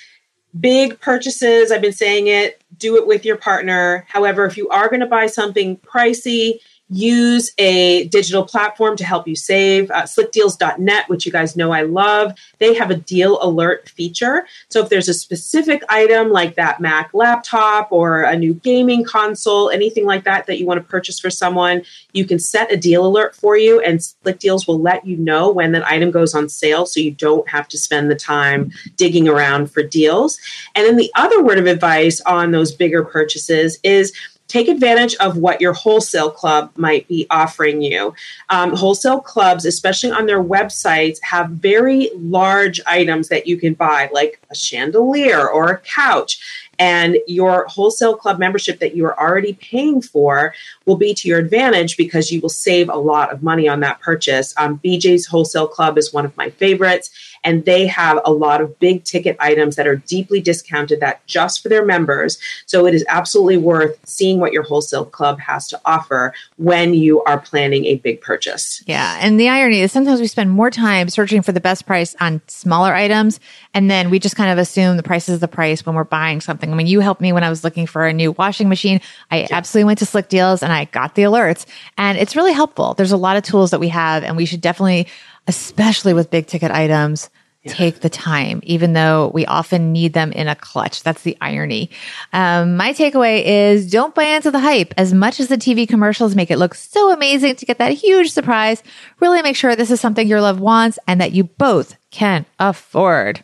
big 0.59 0.99
purchases. 0.99 1.71
I've 1.71 1.81
been 1.81 1.93
saying 1.93 2.27
it. 2.27 2.61
Do 2.77 2.97
it 2.97 3.05
with 3.05 3.23
your 3.23 3.37
partner. 3.37 4.05
However, 4.09 4.45
if 4.45 4.57
you 4.57 4.67
are 4.69 4.89
going 4.89 5.01
to 5.01 5.05
buy 5.05 5.27
something 5.27 5.77
pricey, 5.77 6.59
use 6.93 7.51
a 7.57 8.07
digital 8.09 8.43
platform 8.43 8.95
to 8.97 9.03
help 9.03 9.27
you 9.27 9.35
save. 9.35 9.89
Uh, 9.91 10.03
slickdeals.net, 10.03 11.09
which 11.09 11.25
you 11.25 11.31
guys 11.31 11.55
know 11.55 11.71
I 11.71 11.81
love, 11.81 12.33
they 12.59 12.73
have 12.75 12.91
a 12.91 12.95
deal 12.95 13.39
alert 13.41 13.89
feature. 13.89 14.45
So 14.69 14.81
if 14.81 14.89
there's 14.89 15.09
a 15.09 15.13
specific 15.13 15.83
item 15.89 16.29
like 16.29 16.55
that 16.55 16.79
Mac 16.79 17.09
laptop 17.13 17.91
or 17.91 18.21
a 18.21 18.37
new 18.37 18.53
gaming 18.53 19.03
console, 19.03 19.69
anything 19.69 20.05
like 20.05 20.23
that 20.25 20.45
that 20.47 20.59
you 20.59 20.65
want 20.65 20.79
to 20.79 20.87
purchase 20.87 21.19
for 21.19 21.29
someone, 21.29 21.83
you 22.13 22.25
can 22.25 22.39
set 22.39 22.71
a 22.71 22.77
deal 22.77 23.05
alert 23.05 23.35
for 23.35 23.57
you, 23.57 23.81
and 23.81 24.03
Slick 24.03 24.39
Deals 24.39 24.67
will 24.67 24.79
let 24.79 25.05
you 25.05 25.17
know 25.17 25.51
when 25.51 25.71
that 25.71 25.87
item 25.87 26.11
goes 26.11 26.35
on 26.35 26.47
sale 26.47 26.85
so 26.85 26.99
you 26.99 27.11
don't 27.11 27.47
have 27.49 27.67
to 27.69 27.77
spend 27.77 28.11
the 28.11 28.15
time 28.15 28.71
digging 28.97 29.27
around 29.27 29.71
for 29.71 29.83
deals. 29.83 30.39
And 30.75 30.85
then 30.85 30.97
the 30.97 31.11
other 31.15 31.43
word 31.43 31.57
of 31.57 31.65
advice 31.65 32.21
on 32.21 32.51
those 32.51 32.71
bigger 32.71 33.03
purchases 33.03 33.79
is 33.83 34.13
take 34.47 34.67
advantage 34.67 35.15
of 35.15 35.37
what 35.37 35.61
your 35.61 35.73
wholesale 35.73 36.29
club 36.29 36.71
might 36.75 37.07
be 37.07 37.25
offering 37.29 37.81
you. 37.81 38.13
Um, 38.49 38.75
wholesale 38.75 39.19
clubs, 39.19 39.65
especially 39.65 40.11
on 40.11 40.25
their 40.25 40.43
websites, 40.43 41.17
have 41.23 41.49
very 41.49 42.11
large 42.15 42.79
items 42.85 43.29
that 43.29 43.47
you 43.47 43.57
can 43.57 43.73
buy, 43.73 44.09
like 44.13 44.41
a 44.49 44.55
chandelier 44.55 45.47
or 45.47 45.71
a 45.71 45.79
couch. 45.79 46.39
And 46.79 47.17
your 47.27 47.67
wholesale 47.67 48.15
club 48.15 48.39
membership 48.39 48.79
that 48.79 48.95
you 48.95 49.05
are 49.05 49.19
already 49.19 49.53
paying 49.53 50.01
for 50.01 50.53
will 50.85 50.97
be 50.97 51.13
to 51.13 51.27
your 51.27 51.39
advantage 51.39 51.97
because 51.97 52.31
you 52.31 52.41
will 52.41 52.49
save 52.49 52.89
a 52.89 52.97
lot 52.97 53.31
of 53.31 53.43
money 53.43 53.67
on 53.67 53.79
that 53.81 54.01
purchase. 54.01 54.53
Um, 54.57 54.79
BJ's 54.83 55.27
Wholesale 55.27 55.67
Club 55.67 55.97
is 55.97 56.11
one 56.11 56.25
of 56.25 56.35
my 56.35 56.49
favorites 56.49 57.11
and 57.43 57.65
they 57.65 57.85
have 57.87 58.19
a 58.25 58.31
lot 58.31 58.61
of 58.61 58.77
big 58.79 59.03
ticket 59.03 59.35
items 59.39 59.75
that 59.75 59.87
are 59.87 59.95
deeply 59.95 60.41
discounted 60.41 60.99
that 60.99 61.25
just 61.27 61.61
for 61.61 61.69
their 61.69 61.85
members. 61.85 62.37
So 62.65 62.85
it 62.85 62.93
is 62.93 63.05
absolutely 63.09 63.57
worth 63.57 63.99
seeing 64.05 64.39
what 64.39 64.53
your 64.53 64.63
wholesale 64.63 65.05
club 65.05 65.39
has 65.39 65.67
to 65.69 65.81
offer 65.85 66.33
when 66.57 66.93
you 66.93 67.23
are 67.23 67.39
planning 67.39 67.85
a 67.85 67.95
big 67.95 68.21
purchase. 68.21 68.83
Yeah. 68.85 69.17
And 69.21 69.39
the 69.39 69.49
irony 69.49 69.81
is 69.81 69.91
sometimes 69.91 70.19
we 70.19 70.27
spend 70.27 70.49
more 70.49 70.69
time 70.69 71.09
searching 71.09 71.41
for 71.41 71.51
the 71.51 71.59
best 71.59 71.85
price 71.85 72.15
on 72.19 72.41
smaller 72.47 72.93
items. 72.93 73.39
And 73.73 73.89
then 73.89 74.09
we 74.09 74.19
just 74.19 74.35
kind 74.35 74.51
of 74.51 74.57
assume 74.57 74.97
the 74.97 75.03
price 75.03 75.29
is 75.29 75.39
the 75.39 75.47
price 75.47 75.85
when 75.85 75.95
we're 75.95 76.03
buying 76.03 76.41
something. 76.41 76.71
I 76.71 76.75
mean, 76.75 76.87
you 76.87 76.99
helped 76.99 77.21
me 77.21 77.33
when 77.33 77.43
I 77.43 77.49
was 77.49 77.63
looking 77.63 77.87
for 77.87 78.05
a 78.05 78.13
new 78.13 78.31
washing 78.33 78.69
machine. 78.69 79.01
I 79.31 79.41
yeah. 79.41 79.47
absolutely 79.51 79.85
went 79.85 79.99
to 79.99 80.05
Slick 80.05 80.29
Deals 80.29 80.63
and 80.63 80.71
I 80.71 80.85
got 80.85 81.15
the 81.15 81.23
alerts 81.23 81.65
and 81.97 82.17
it's 82.17 82.35
really 82.35 82.53
helpful. 82.53 82.93
There's 82.93 83.11
a 83.11 83.17
lot 83.17 83.37
of 83.37 83.43
tools 83.43 83.71
that 83.71 83.79
we 83.79 83.89
have 83.89 84.23
and 84.23 84.37
we 84.37 84.45
should 84.45 84.61
definitely 84.61 85.07
especially 85.47 86.13
with 86.13 86.29
big 86.29 86.47
ticket 86.47 86.71
items, 86.71 87.29
yeah. 87.63 87.73
take 87.73 88.01
the 88.01 88.09
time, 88.09 88.59
even 88.63 88.93
though 88.93 89.31
we 89.33 89.45
often 89.45 89.91
need 89.91 90.13
them 90.13 90.31
in 90.31 90.47
a 90.47 90.55
clutch. 90.55 91.03
That's 91.03 91.21
the 91.23 91.37
irony. 91.41 91.89
Um, 92.33 92.75
my 92.75 92.93
takeaway 92.93 93.43
is 93.43 93.89
don't 93.89 94.13
buy 94.13 94.25
into 94.25 94.51
the 94.51 94.59
hype. 94.59 94.93
As 94.97 95.13
much 95.13 95.39
as 95.39 95.47
the 95.47 95.57
TV 95.57 95.87
commercials 95.87 96.35
make 96.35 96.51
it 96.51 96.57
look 96.57 96.75
so 96.75 97.11
amazing 97.11 97.55
to 97.57 97.65
get 97.65 97.77
that 97.77 97.93
huge 97.93 98.31
surprise, 98.31 98.83
really 99.19 99.41
make 99.41 99.55
sure 99.55 99.75
this 99.75 99.91
is 99.91 100.01
something 100.01 100.27
your 100.27 100.41
love 100.41 100.59
wants 100.59 100.99
and 101.07 101.21
that 101.21 101.31
you 101.31 101.45
both 101.45 101.95
can 102.11 102.45
afford. 102.59 103.43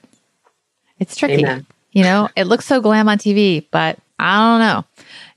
It's 0.99 1.15
tricky. 1.15 1.43
Amen. 1.43 1.65
You 1.91 2.03
know, 2.03 2.29
it 2.35 2.45
looks 2.45 2.65
so 2.65 2.81
glam 2.81 3.09
on 3.09 3.17
TV, 3.17 3.65
but 3.71 3.97
I 4.19 4.37
don't 4.37 4.59
know. 4.59 4.85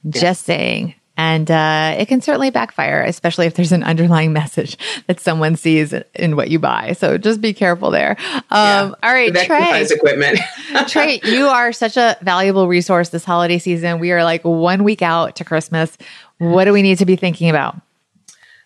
Yeah. 0.05 0.21
Just 0.21 0.43
saying. 0.45 0.95
And 1.17 1.51
uh, 1.51 1.95
it 1.99 2.07
can 2.09 2.21
certainly 2.21 2.51
backfire, 2.51 3.03
especially 3.03 3.47
if 3.47 3.55
there's 3.55 3.73
an 3.73 3.83
underlying 3.83 4.33
message 4.33 4.77
that 5.07 5.21
someone 5.21 5.57
sees 5.57 5.95
in 6.15 6.37
what 6.37 6.51
you 6.51 6.59
buy. 6.59 6.93
So 6.93 7.19
just 7.19 7.41
be 7.41 7.53
careful 7.53 7.91
there. 7.91 8.17
Um, 8.35 8.41
yeah, 8.51 8.93
all 9.03 9.13
right, 9.13 9.33
Trae. 9.33 9.91
Equipment. 9.91 10.39
Trae, 10.73 11.23
you 11.25 11.49
are 11.49 11.73
such 11.73 11.97
a 11.97 12.17
valuable 12.23 12.69
resource 12.69 13.11
this 13.11 13.25
holiday 13.25 13.59
season. 13.59 13.99
We 13.99 14.13
are 14.13 14.25
like 14.25 14.43
one 14.45 14.85
week 14.85 15.03
out 15.03 15.37
to 15.37 15.45
Christmas. 15.45 15.97
What 16.39 16.65
do 16.65 16.73
we 16.73 16.83
need 16.83 16.99
to 16.99 17.07
be 17.07 17.17
thinking 17.17 17.51
about? 17.51 17.77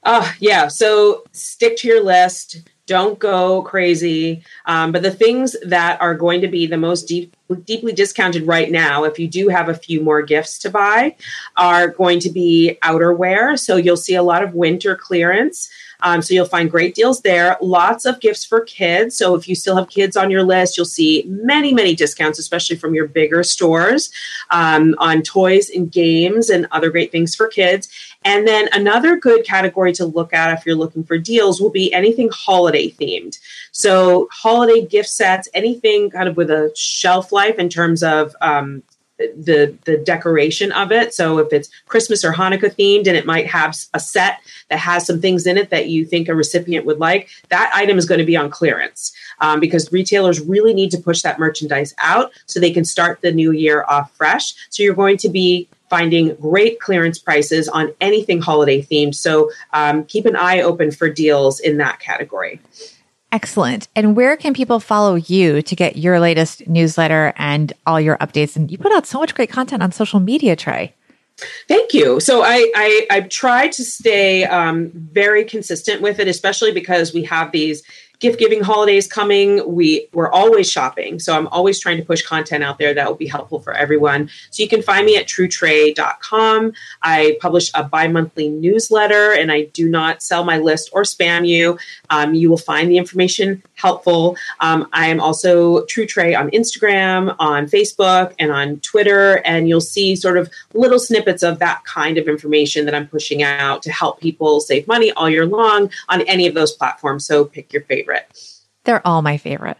Oh, 0.04 0.32
yeah. 0.38 0.68
So 0.68 1.24
stick 1.32 1.76
to 1.78 1.88
your 1.88 2.02
list 2.02 2.68
don't 2.86 3.18
go 3.18 3.62
crazy. 3.62 4.42
Um, 4.66 4.92
but 4.92 5.02
the 5.02 5.10
things 5.10 5.56
that 5.64 6.00
are 6.00 6.14
going 6.14 6.40
to 6.40 6.48
be 6.48 6.66
the 6.66 6.76
most 6.76 7.08
deep, 7.08 7.36
deeply 7.64 7.92
discounted 7.92 8.46
right 8.46 8.70
now, 8.70 9.04
if 9.04 9.18
you 9.18 9.28
do 9.28 9.48
have 9.48 9.68
a 9.68 9.74
few 9.74 10.00
more 10.00 10.22
gifts 10.22 10.58
to 10.60 10.70
buy, 10.70 11.16
are 11.56 11.88
going 11.88 12.20
to 12.20 12.30
be 12.30 12.78
outerwear. 12.82 13.58
So 13.58 13.76
you'll 13.76 13.96
see 13.96 14.14
a 14.14 14.22
lot 14.22 14.42
of 14.42 14.54
winter 14.54 14.96
clearance. 14.96 15.68
Um, 16.00 16.20
so 16.22 16.34
you'll 16.34 16.46
find 16.46 16.70
great 16.70 16.94
deals 16.94 17.22
there. 17.22 17.56
Lots 17.60 18.04
of 18.04 18.20
gifts 18.20 18.44
for 18.44 18.60
kids. 18.60 19.16
So 19.16 19.34
if 19.34 19.48
you 19.48 19.54
still 19.54 19.76
have 19.76 19.88
kids 19.88 20.16
on 20.16 20.30
your 20.30 20.42
list, 20.42 20.76
you'll 20.76 20.84
see 20.84 21.24
many, 21.26 21.72
many 21.72 21.94
discounts, 21.94 22.38
especially 22.38 22.76
from 22.76 22.94
your 22.94 23.08
bigger 23.08 23.42
stores 23.42 24.10
um, 24.50 24.94
on 24.98 25.22
toys 25.22 25.70
and 25.70 25.90
games 25.90 26.50
and 26.50 26.66
other 26.70 26.90
great 26.90 27.12
things 27.12 27.34
for 27.34 27.48
kids. 27.48 27.88
And 28.26 28.46
then 28.46 28.68
another 28.72 29.16
good 29.16 29.44
category 29.44 29.92
to 29.92 30.04
look 30.04 30.32
at 30.32 30.52
if 30.52 30.66
you're 30.66 30.74
looking 30.74 31.04
for 31.04 31.16
deals 31.16 31.60
will 31.60 31.70
be 31.70 31.94
anything 31.94 32.28
holiday 32.32 32.90
themed. 32.90 33.38
So 33.70 34.26
holiday 34.32 34.84
gift 34.84 35.08
sets, 35.08 35.48
anything 35.54 36.10
kind 36.10 36.28
of 36.28 36.36
with 36.36 36.50
a 36.50 36.72
shelf 36.74 37.30
life 37.30 37.54
in 37.56 37.68
terms 37.68 38.02
of 38.02 38.34
um, 38.40 38.82
the 39.18 39.78
the 39.84 39.96
decoration 39.98 40.72
of 40.72 40.90
it. 40.90 41.14
So 41.14 41.38
if 41.38 41.52
it's 41.52 41.70
Christmas 41.86 42.24
or 42.24 42.32
Hanukkah 42.32 42.74
themed 42.74 43.06
and 43.06 43.16
it 43.16 43.26
might 43.26 43.46
have 43.46 43.76
a 43.94 44.00
set 44.00 44.40
that 44.70 44.80
has 44.80 45.06
some 45.06 45.20
things 45.20 45.46
in 45.46 45.56
it 45.56 45.70
that 45.70 45.88
you 45.88 46.04
think 46.04 46.28
a 46.28 46.34
recipient 46.34 46.84
would 46.84 46.98
like, 46.98 47.28
that 47.50 47.70
item 47.76 47.96
is 47.96 48.06
going 48.06 48.18
to 48.18 48.26
be 48.26 48.36
on 48.36 48.50
clearance 48.50 49.14
um, 49.40 49.60
because 49.60 49.92
retailers 49.92 50.40
really 50.40 50.74
need 50.74 50.90
to 50.90 50.98
push 50.98 51.22
that 51.22 51.38
merchandise 51.38 51.94
out 51.98 52.32
so 52.46 52.58
they 52.58 52.72
can 52.72 52.84
start 52.84 53.20
the 53.20 53.30
new 53.30 53.52
year 53.52 53.84
off 53.88 54.10
fresh. 54.16 54.52
So 54.70 54.82
you're 54.82 54.94
going 54.94 55.16
to 55.18 55.28
be 55.28 55.68
finding 55.88 56.34
great 56.36 56.80
clearance 56.80 57.18
prices 57.18 57.68
on 57.68 57.92
anything 58.00 58.40
holiday 58.40 58.82
themed. 58.82 59.14
So 59.14 59.50
um, 59.72 60.04
keep 60.04 60.26
an 60.26 60.36
eye 60.36 60.60
open 60.60 60.90
for 60.90 61.08
deals 61.08 61.60
in 61.60 61.78
that 61.78 62.00
category. 62.00 62.60
Excellent. 63.32 63.88
And 63.96 64.16
where 64.16 64.36
can 64.36 64.54
people 64.54 64.80
follow 64.80 65.16
you 65.16 65.60
to 65.62 65.76
get 65.76 65.96
your 65.96 66.20
latest 66.20 66.66
newsletter 66.68 67.32
and 67.36 67.72
all 67.86 68.00
your 68.00 68.16
updates? 68.18 68.56
And 68.56 68.70
you 68.70 68.78
put 68.78 68.92
out 68.92 69.06
so 69.06 69.18
much 69.18 69.34
great 69.34 69.50
content 69.50 69.82
on 69.82 69.92
social 69.92 70.20
media, 70.20 70.56
Trae. 70.56 70.92
Thank 71.68 71.92
you. 71.92 72.18
So 72.20 72.42
I 72.42 72.72
I, 72.74 73.06
I 73.10 73.20
try 73.22 73.68
to 73.68 73.84
stay 73.84 74.44
um, 74.44 74.90
very 74.94 75.44
consistent 75.44 76.00
with 76.00 76.18
it, 76.18 76.28
especially 76.28 76.72
because 76.72 77.12
we 77.12 77.24
have 77.24 77.52
these 77.52 77.82
gift 78.18 78.38
giving 78.38 78.62
holidays 78.62 79.06
coming. 79.06 79.74
We 79.74 80.08
we're 80.12 80.30
always 80.30 80.70
shopping. 80.70 81.18
So 81.18 81.36
i'm 81.36 81.48
always 81.48 81.78
trying 81.80 81.96
to 81.98 82.04
push 82.04 82.22
content 82.22 82.64
out 82.64 82.78
there 82.78 82.94
that 82.94 83.06
will 83.06 83.16
be 83.16 83.26
helpful 83.26 83.60
for 83.60 83.72
everyone. 83.72 84.30
So 84.50 84.62
you 84.62 84.68
can 84.68 84.82
find 84.82 85.06
me 85.06 85.16
at 85.16 85.26
truetrae.com 85.26 86.72
i 87.02 87.36
publish 87.40 87.70
a 87.74 87.84
bi-monthly 87.84 88.48
newsletter 88.48 89.32
and 89.32 89.52
i 89.52 89.64
do 89.66 89.88
not 89.88 90.22
sell 90.22 90.44
my 90.44 90.58
list 90.58 90.90
or 90.92 91.02
spam 91.02 91.46
you. 91.46 91.78
Um, 92.10 92.34
you 92.34 92.48
will 92.50 92.58
find 92.58 92.90
the 92.90 92.98
information 92.98 93.62
helpful. 93.74 94.36
Um, 94.60 94.88
i 94.92 95.06
am 95.06 95.20
also 95.20 95.84
true 95.86 96.06
trae 96.06 96.38
on 96.38 96.50
instagram 96.50 97.34
on 97.38 97.66
facebook 97.66 98.34
and 98.38 98.50
on 98.50 98.80
twitter 98.80 99.42
and 99.44 99.68
you'll 99.68 99.80
see 99.80 100.16
sort 100.16 100.38
of 100.38 100.50
little 100.74 100.98
snippets 100.98 101.42
of 101.42 101.58
that 101.58 101.84
kind 101.84 102.18
of 102.18 102.28
information 102.28 102.84
that 102.86 102.94
i'm 102.94 103.06
pushing 103.06 103.42
out 103.42 103.82
to 103.82 103.92
help 103.92 104.20
people 104.20 104.60
save 104.60 104.86
money 104.86 105.12
all 105.12 105.28
year 105.28 105.46
long 105.46 105.90
on 106.08 106.22
any 106.22 106.46
of 106.46 106.54
those 106.54 106.72
platforms. 106.72 107.24
So 107.26 107.44
pick 107.44 107.72
your 107.72 107.82
favorite 107.82 108.05
favorite. 108.06 108.52
They're 108.84 109.06
all 109.06 109.20
my 109.20 109.36
favorite. 109.36 109.76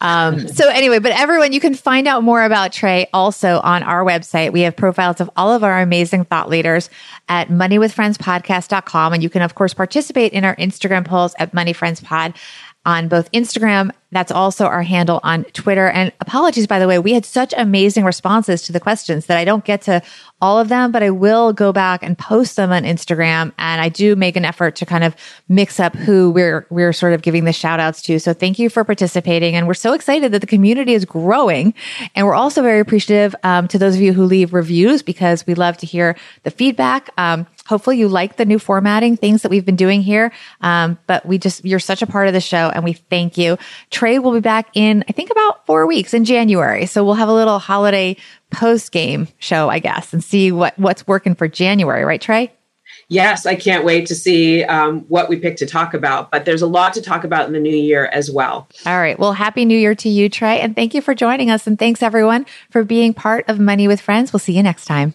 Um, 0.00 0.48
so 0.48 0.68
anyway, 0.68 0.98
but 0.98 1.12
everyone, 1.12 1.52
you 1.52 1.60
can 1.60 1.74
find 1.74 2.06
out 2.08 2.22
more 2.22 2.42
about 2.42 2.72
Trae 2.72 3.06
also 3.14 3.60
on 3.60 3.82
our 3.82 4.04
website. 4.04 4.52
We 4.52 4.62
have 4.62 4.76
profiles 4.76 5.20
of 5.20 5.30
all 5.36 5.52
of 5.52 5.64
our 5.64 5.80
amazing 5.80 6.24
thought 6.24 6.48
leaders 6.48 6.90
at 7.28 7.48
moneywithfriendspodcast.com. 7.48 9.12
And 9.12 9.22
you 9.22 9.30
can, 9.30 9.42
of 9.42 9.54
course, 9.54 9.74
participate 9.74 10.32
in 10.32 10.44
our 10.44 10.56
Instagram 10.56 11.06
polls 11.06 11.34
at 11.38 11.52
moneyfriendspod 11.52 12.34
on 12.88 13.06
both 13.06 13.30
Instagram. 13.32 13.90
That's 14.12 14.32
also 14.32 14.64
our 14.64 14.82
handle 14.82 15.20
on 15.22 15.44
Twitter. 15.44 15.90
And 15.90 16.10
apologies, 16.20 16.66
by 16.66 16.78
the 16.78 16.88
way, 16.88 16.98
we 16.98 17.12
had 17.12 17.26
such 17.26 17.52
amazing 17.54 18.06
responses 18.06 18.62
to 18.62 18.72
the 18.72 18.80
questions 18.80 19.26
that 19.26 19.36
I 19.36 19.44
don't 19.44 19.62
get 19.62 19.82
to 19.82 20.00
all 20.40 20.58
of 20.58 20.70
them, 20.70 20.90
but 20.90 21.02
I 21.02 21.10
will 21.10 21.52
go 21.52 21.70
back 21.70 22.02
and 22.02 22.16
post 22.16 22.56
them 22.56 22.72
on 22.72 22.84
Instagram. 22.84 23.52
And 23.58 23.82
I 23.82 23.90
do 23.90 24.16
make 24.16 24.36
an 24.36 24.46
effort 24.46 24.76
to 24.76 24.86
kind 24.86 25.04
of 25.04 25.14
mix 25.50 25.78
up 25.78 25.94
who 25.94 26.30
we're, 26.30 26.66
we're 26.70 26.94
sort 26.94 27.12
of 27.12 27.20
giving 27.20 27.44
the 27.44 27.52
shout 27.52 27.78
outs 27.78 28.00
to. 28.02 28.18
So 28.18 28.32
thank 28.32 28.58
you 28.58 28.70
for 28.70 28.84
participating. 28.84 29.54
And 29.54 29.66
we're 29.66 29.74
so 29.74 29.92
excited 29.92 30.32
that 30.32 30.40
the 30.40 30.46
community 30.46 30.94
is 30.94 31.04
growing. 31.04 31.74
And 32.14 32.26
we're 32.26 32.34
also 32.34 32.62
very 32.62 32.80
appreciative 32.80 33.36
um, 33.42 33.68
to 33.68 33.78
those 33.78 33.96
of 33.96 34.00
you 34.00 34.14
who 34.14 34.24
leave 34.24 34.54
reviews 34.54 35.02
because 35.02 35.46
we 35.46 35.54
love 35.54 35.76
to 35.78 35.86
hear 35.86 36.16
the 36.44 36.50
feedback. 36.50 37.10
Um, 37.18 37.46
hopefully 37.68 37.98
you 37.98 38.08
like 38.08 38.36
the 38.36 38.46
new 38.46 38.58
formatting 38.58 39.16
things 39.16 39.42
that 39.42 39.50
we've 39.50 39.66
been 39.66 39.76
doing 39.76 40.02
here. 40.02 40.32
Um, 40.62 40.98
but 41.06 41.26
we 41.26 41.38
just, 41.38 41.64
you're 41.64 41.78
such 41.78 42.02
a 42.02 42.06
part 42.06 42.26
of 42.26 42.34
the 42.34 42.40
show 42.40 42.70
and 42.74 42.82
we 42.82 42.94
thank 42.94 43.36
you. 43.36 43.58
Trae 43.90 44.22
will 44.22 44.32
be 44.32 44.40
back 44.40 44.70
in, 44.74 45.04
I 45.08 45.12
think 45.12 45.30
about 45.30 45.66
four 45.66 45.86
weeks 45.86 46.14
in 46.14 46.24
January. 46.24 46.86
So 46.86 47.04
we'll 47.04 47.14
have 47.14 47.28
a 47.28 47.34
little 47.34 47.58
holiday 47.58 48.16
post 48.50 48.90
game 48.90 49.28
show, 49.38 49.68
I 49.68 49.78
guess, 49.78 50.12
and 50.12 50.24
see 50.24 50.50
what, 50.50 50.78
what's 50.78 51.06
working 51.06 51.34
for 51.34 51.46
January, 51.46 52.04
right, 52.04 52.20
Trae? 52.20 52.50
Yes, 53.08 53.46
I 53.46 53.54
can't 53.54 53.84
wait 53.84 54.06
to 54.06 54.14
see 54.14 54.64
um, 54.64 55.00
what 55.08 55.28
we 55.28 55.36
pick 55.36 55.56
to 55.58 55.66
talk 55.66 55.94
about. 55.94 56.30
But 56.30 56.44
there's 56.44 56.62
a 56.62 56.66
lot 56.66 56.94
to 56.94 57.02
talk 57.02 57.24
about 57.24 57.46
in 57.46 57.52
the 57.52 57.60
new 57.60 57.76
year 57.76 58.06
as 58.06 58.30
well. 58.30 58.68
All 58.86 58.98
right. 58.98 59.18
Well, 59.18 59.32
happy 59.32 59.64
new 59.64 59.78
year 59.78 59.94
to 59.96 60.08
you, 60.08 60.28
Trey. 60.28 60.60
And 60.60 60.74
thank 60.74 60.94
you 60.94 61.02
for 61.02 61.14
joining 61.14 61.50
us. 61.50 61.66
And 61.66 61.78
thanks 61.78 62.02
everyone 62.02 62.46
for 62.70 62.84
being 62.84 63.14
part 63.14 63.48
of 63.48 63.58
Money 63.58 63.88
with 63.88 64.00
Friends. 64.00 64.32
We'll 64.32 64.40
see 64.40 64.54
you 64.54 64.62
next 64.62 64.86
time. 64.86 65.14